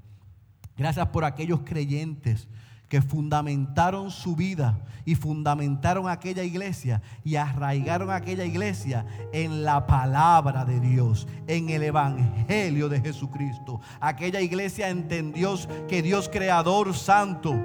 Gracias 0.77 1.07
por 1.07 1.25
aquellos 1.25 1.61
creyentes 1.61 2.47
que 2.93 3.01
fundamentaron 3.01 4.11
su 4.11 4.35
vida 4.35 4.79
y 5.03 5.15
fundamentaron 5.15 6.07
aquella 6.07 6.43
iglesia 6.43 7.01
y 7.23 7.35
arraigaron 7.37 8.11
aquella 8.11 8.45
iglesia 8.45 9.05
en 9.31 9.63
la 9.63 9.87
palabra 9.87 10.63
de 10.63 10.79
Dios, 10.79 11.27
en 11.47 11.69
el 11.69 11.83
Evangelio 11.83 12.89
de 12.89 13.01
Jesucristo. 13.01 13.81
Aquella 13.99 14.41
iglesia 14.41 14.89
entendió 14.89 15.55
que 15.87 16.03
Dios 16.03 16.29
creador 16.29 16.93
santo, 16.93 17.59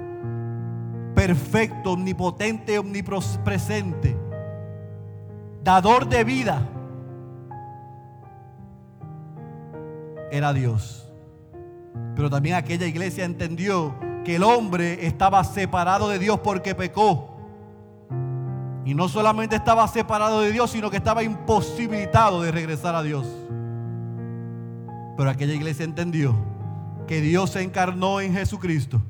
perfecto, 1.13 1.91
omnipotente, 1.91 2.79
omnipresente, 2.79 4.17
dador 5.63 6.09
de 6.09 6.23
vida, 6.23 6.67
era 10.31 10.53
Dios. 10.53 11.07
Pero 12.15 12.29
también 12.29 12.55
aquella 12.55 12.85
iglesia 12.85 13.25
entendió 13.25 13.95
que 14.23 14.35
el 14.35 14.43
hombre 14.43 15.05
estaba 15.05 15.43
separado 15.43 16.09
de 16.09 16.19
Dios 16.19 16.39
porque 16.39 16.75
pecó. 16.75 17.35
Y 18.85 18.93
no 18.93 19.07
solamente 19.07 19.55
estaba 19.55 19.87
separado 19.87 20.41
de 20.41 20.51
Dios, 20.51 20.71
sino 20.71 20.89
que 20.89 20.97
estaba 20.97 21.23
imposibilitado 21.23 22.41
de 22.41 22.51
regresar 22.51 22.95
a 22.95 23.03
Dios. 23.03 23.27
Pero 25.17 25.29
aquella 25.29 25.53
iglesia 25.53 25.85
entendió 25.85 26.33
que 27.07 27.21
Dios 27.21 27.51
se 27.51 27.61
encarnó 27.61 28.21
en 28.21 28.33
Jesucristo. 28.33 29.01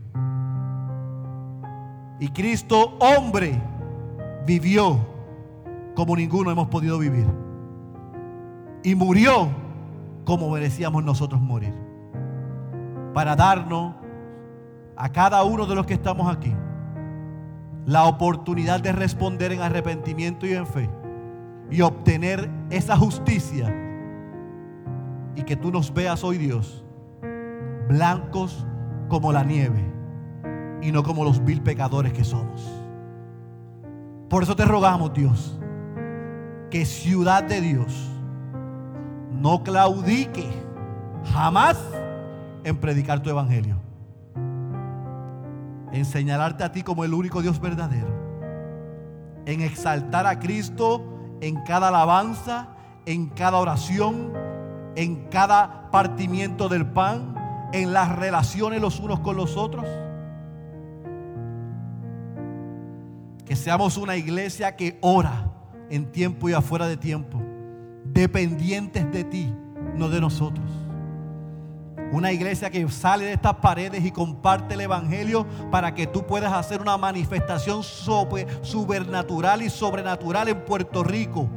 Y 2.19 2.29
Cristo, 2.29 2.97
hombre, 2.99 3.61
vivió 4.45 4.99
como 5.95 6.15
ninguno 6.15 6.51
hemos 6.51 6.67
podido 6.67 6.97
vivir. 6.97 7.25
Y 8.83 8.95
murió 8.95 9.49
como 10.29 10.51
merecíamos 10.51 11.03
nosotros 11.03 11.41
morir. 11.41 11.73
Para 13.15 13.35
darnos 13.35 13.95
a 14.95 15.09
cada 15.09 15.41
uno 15.41 15.65
de 15.65 15.73
los 15.73 15.87
que 15.87 15.95
estamos 15.95 16.31
aquí 16.31 16.55
la 17.87 18.05
oportunidad 18.05 18.79
de 18.79 18.91
responder 18.91 19.51
en 19.53 19.61
arrepentimiento 19.63 20.45
y 20.45 20.53
en 20.53 20.67
fe 20.67 20.87
y 21.71 21.81
obtener 21.81 22.47
esa 22.69 22.95
justicia 22.95 23.75
y 25.35 25.41
que 25.41 25.55
tú 25.55 25.71
nos 25.71 25.91
veas 25.91 26.23
hoy 26.23 26.37
Dios 26.37 26.85
blancos 27.87 28.67
como 29.07 29.33
la 29.33 29.43
nieve 29.43 29.83
y 30.83 30.91
no 30.91 31.01
como 31.01 31.23
los 31.23 31.43
vil 31.43 31.63
pecadores 31.63 32.13
que 32.13 32.23
somos. 32.23 32.71
Por 34.29 34.43
eso 34.43 34.55
te 34.55 34.65
rogamos 34.65 35.11
Dios 35.11 35.59
que 36.69 36.85
ciudad 36.85 37.41
de 37.41 37.61
Dios 37.61 38.18
no 39.39 39.63
claudique 39.63 40.49
jamás 41.33 41.77
en 42.63 42.77
predicar 42.77 43.21
tu 43.21 43.29
evangelio. 43.29 43.77
En 45.91 46.05
señalarte 46.05 46.63
a 46.63 46.71
ti 46.71 46.83
como 46.83 47.03
el 47.03 47.13
único 47.13 47.41
Dios 47.41 47.59
verdadero. 47.59 48.07
En 49.45 49.61
exaltar 49.61 50.27
a 50.27 50.39
Cristo 50.39 51.03
en 51.41 51.63
cada 51.63 51.87
alabanza, 51.87 52.67
en 53.05 53.27
cada 53.27 53.57
oración, 53.57 54.33
en 54.95 55.27
cada 55.29 55.89
partimiento 55.89 56.67
del 56.67 56.85
pan, 56.85 57.35
en 57.71 57.93
las 57.93 58.15
relaciones 58.15 58.81
los 58.81 58.99
unos 58.99 59.21
con 59.21 59.37
los 59.37 59.55
otros. 59.55 59.85
Que 63.45 63.55
seamos 63.55 63.97
una 63.97 64.15
iglesia 64.15 64.75
que 64.75 64.99
ora 65.01 65.49
en 65.89 66.11
tiempo 66.11 66.49
y 66.49 66.53
afuera 66.53 66.87
de 66.87 66.97
tiempo 66.97 67.41
dependientes 68.19 69.09
de 69.13 69.23
ti, 69.23 69.53
no 69.95 70.09
de 70.09 70.19
nosotros. 70.19 70.65
Una 72.11 72.33
iglesia 72.33 72.69
que 72.69 72.85
sale 72.89 73.23
de 73.25 73.33
estas 73.33 73.55
paredes 73.55 74.03
y 74.03 74.11
comparte 74.11 74.73
el 74.73 74.81
Evangelio 74.81 75.45
para 75.71 75.93
que 75.93 76.05
tú 76.05 76.25
puedas 76.25 76.51
hacer 76.51 76.81
una 76.81 76.97
manifestación 76.97 77.81
sobrenatural 77.81 79.61
y 79.61 79.69
sobrenatural 79.69 80.49
en 80.49 80.65
Puerto 80.65 81.01
Rico. 81.03 81.47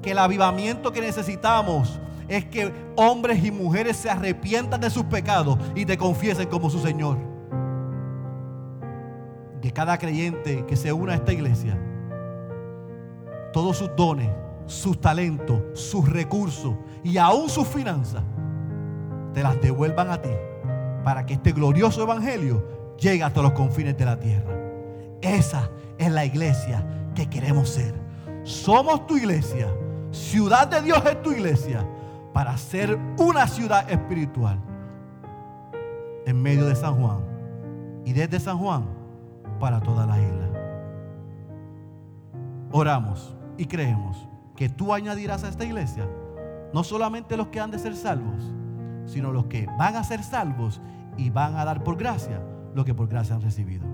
Que 0.00 0.12
el 0.12 0.18
avivamiento 0.18 0.92
que 0.92 1.00
necesitamos 1.00 1.98
es 2.28 2.44
que 2.44 2.72
hombres 2.94 3.42
y 3.42 3.50
mujeres 3.50 3.96
se 3.96 4.08
arrepientan 4.08 4.80
de 4.80 4.90
sus 4.90 5.02
pecados 5.04 5.58
y 5.74 5.84
te 5.84 5.98
confiesen 5.98 6.48
como 6.48 6.70
su 6.70 6.78
Señor. 6.78 7.18
Que 9.60 9.72
cada 9.72 9.98
creyente 9.98 10.64
que 10.66 10.76
se 10.76 10.92
una 10.92 11.14
a 11.14 11.16
esta 11.16 11.32
iglesia, 11.32 11.76
todos 13.52 13.78
sus 13.78 13.90
dones, 13.96 14.28
sus 14.68 15.00
talentos, 15.00 15.62
sus 15.74 16.08
recursos 16.08 16.74
y 17.02 17.16
aún 17.18 17.48
sus 17.48 17.66
finanzas, 17.66 18.22
te 19.34 19.42
las 19.42 19.60
devuelvan 19.60 20.10
a 20.10 20.20
ti 20.20 20.30
para 21.02 21.26
que 21.26 21.34
este 21.34 21.52
glorioso 21.52 22.02
evangelio 22.02 22.94
llegue 22.98 23.22
hasta 23.22 23.42
los 23.42 23.52
confines 23.52 23.96
de 23.96 24.04
la 24.04 24.18
tierra. 24.18 24.54
Esa 25.20 25.70
es 25.96 26.10
la 26.12 26.24
iglesia 26.24 26.86
que 27.14 27.28
queremos 27.28 27.70
ser. 27.70 27.94
Somos 28.44 29.06
tu 29.06 29.16
iglesia. 29.16 29.68
Ciudad 30.10 30.68
de 30.68 30.82
Dios 30.82 31.02
es 31.04 31.22
tu 31.22 31.32
iglesia 31.32 31.86
para 32.32 32.56
ser 32.56 32.98
una 33.18 33.46
ciudad 33.46 33.90
espiritual 33.90 34.58
en 36.24 36.42
medio 36.42 36.66
de 36.66 36.76
San 36.76 36.94
Juan 36.94 37.20
y 38.04 38.12
desde 38.12 38.38
San 38.38 38.58
Juan 38.58 38.84
para 39.58 39.80
toda 39.80 40.06
la 40.06 40.20
isla. 40.20 40.48
Oramos 42.70 43.34
y 43.56 43.66
creemos 43.66 44.28
que 44.58 44.68
tú 44.68 44.92
añadirás 44.92 45.44
a 45.44 45.48
esta 45.48 45.64
iglesia 45.64 46.04
no 46.74 46.82
solamente 46.82 47.36
los 47.36 47.46
que 47.46 47.60
han 47.60 47.70
de 47.70 47.78
ser 47.78 47.94
salvos, 47.94 48.42
sino 49.06 49.30
los 49.30 49.46
que 49.46 49.66
van 49.78 49.94
a 49.94 50.02
ser 50.02 50.24
salvos 50.24 50.82
y 51.16 51.30
van 51.30 51.54
a 51.54 51.64
dar 51.64 51.84
por 51.84 51.96
gracia 51.96 52.42
lo 52.74 52.84
que 52.84 52.92
por 52.92 53.06
gracia 53.06 53.36
han 53.36 53.40
recibido. 53.40 53.86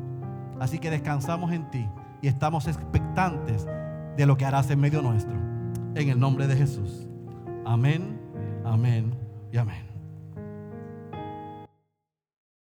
Así 0.59 0.79
que 0.79 0.89
descansamos 0.91 1.53
en 1.53 1.71
ti 1.71 1.87
y 2.23 2.29
estamos 2.29 2.67
expectantes 2.67 3.67
de 4.17 4.25
lo 4.25 4.39
que 4.39 4.47
harás 4.47 4.71
en 4.71 4.81
medio 4.81 5.03
nuestro. 5.03 5.37
En 5.97 6.09
el 6.09 6.19
nombre 6.19 6.47
de 6.47 6.57
Jesús. 6.57 7.09
Amén, 7.67 8.19
amén 8.65 9.15
y 9.53 9.59
amén. 9.59 9.94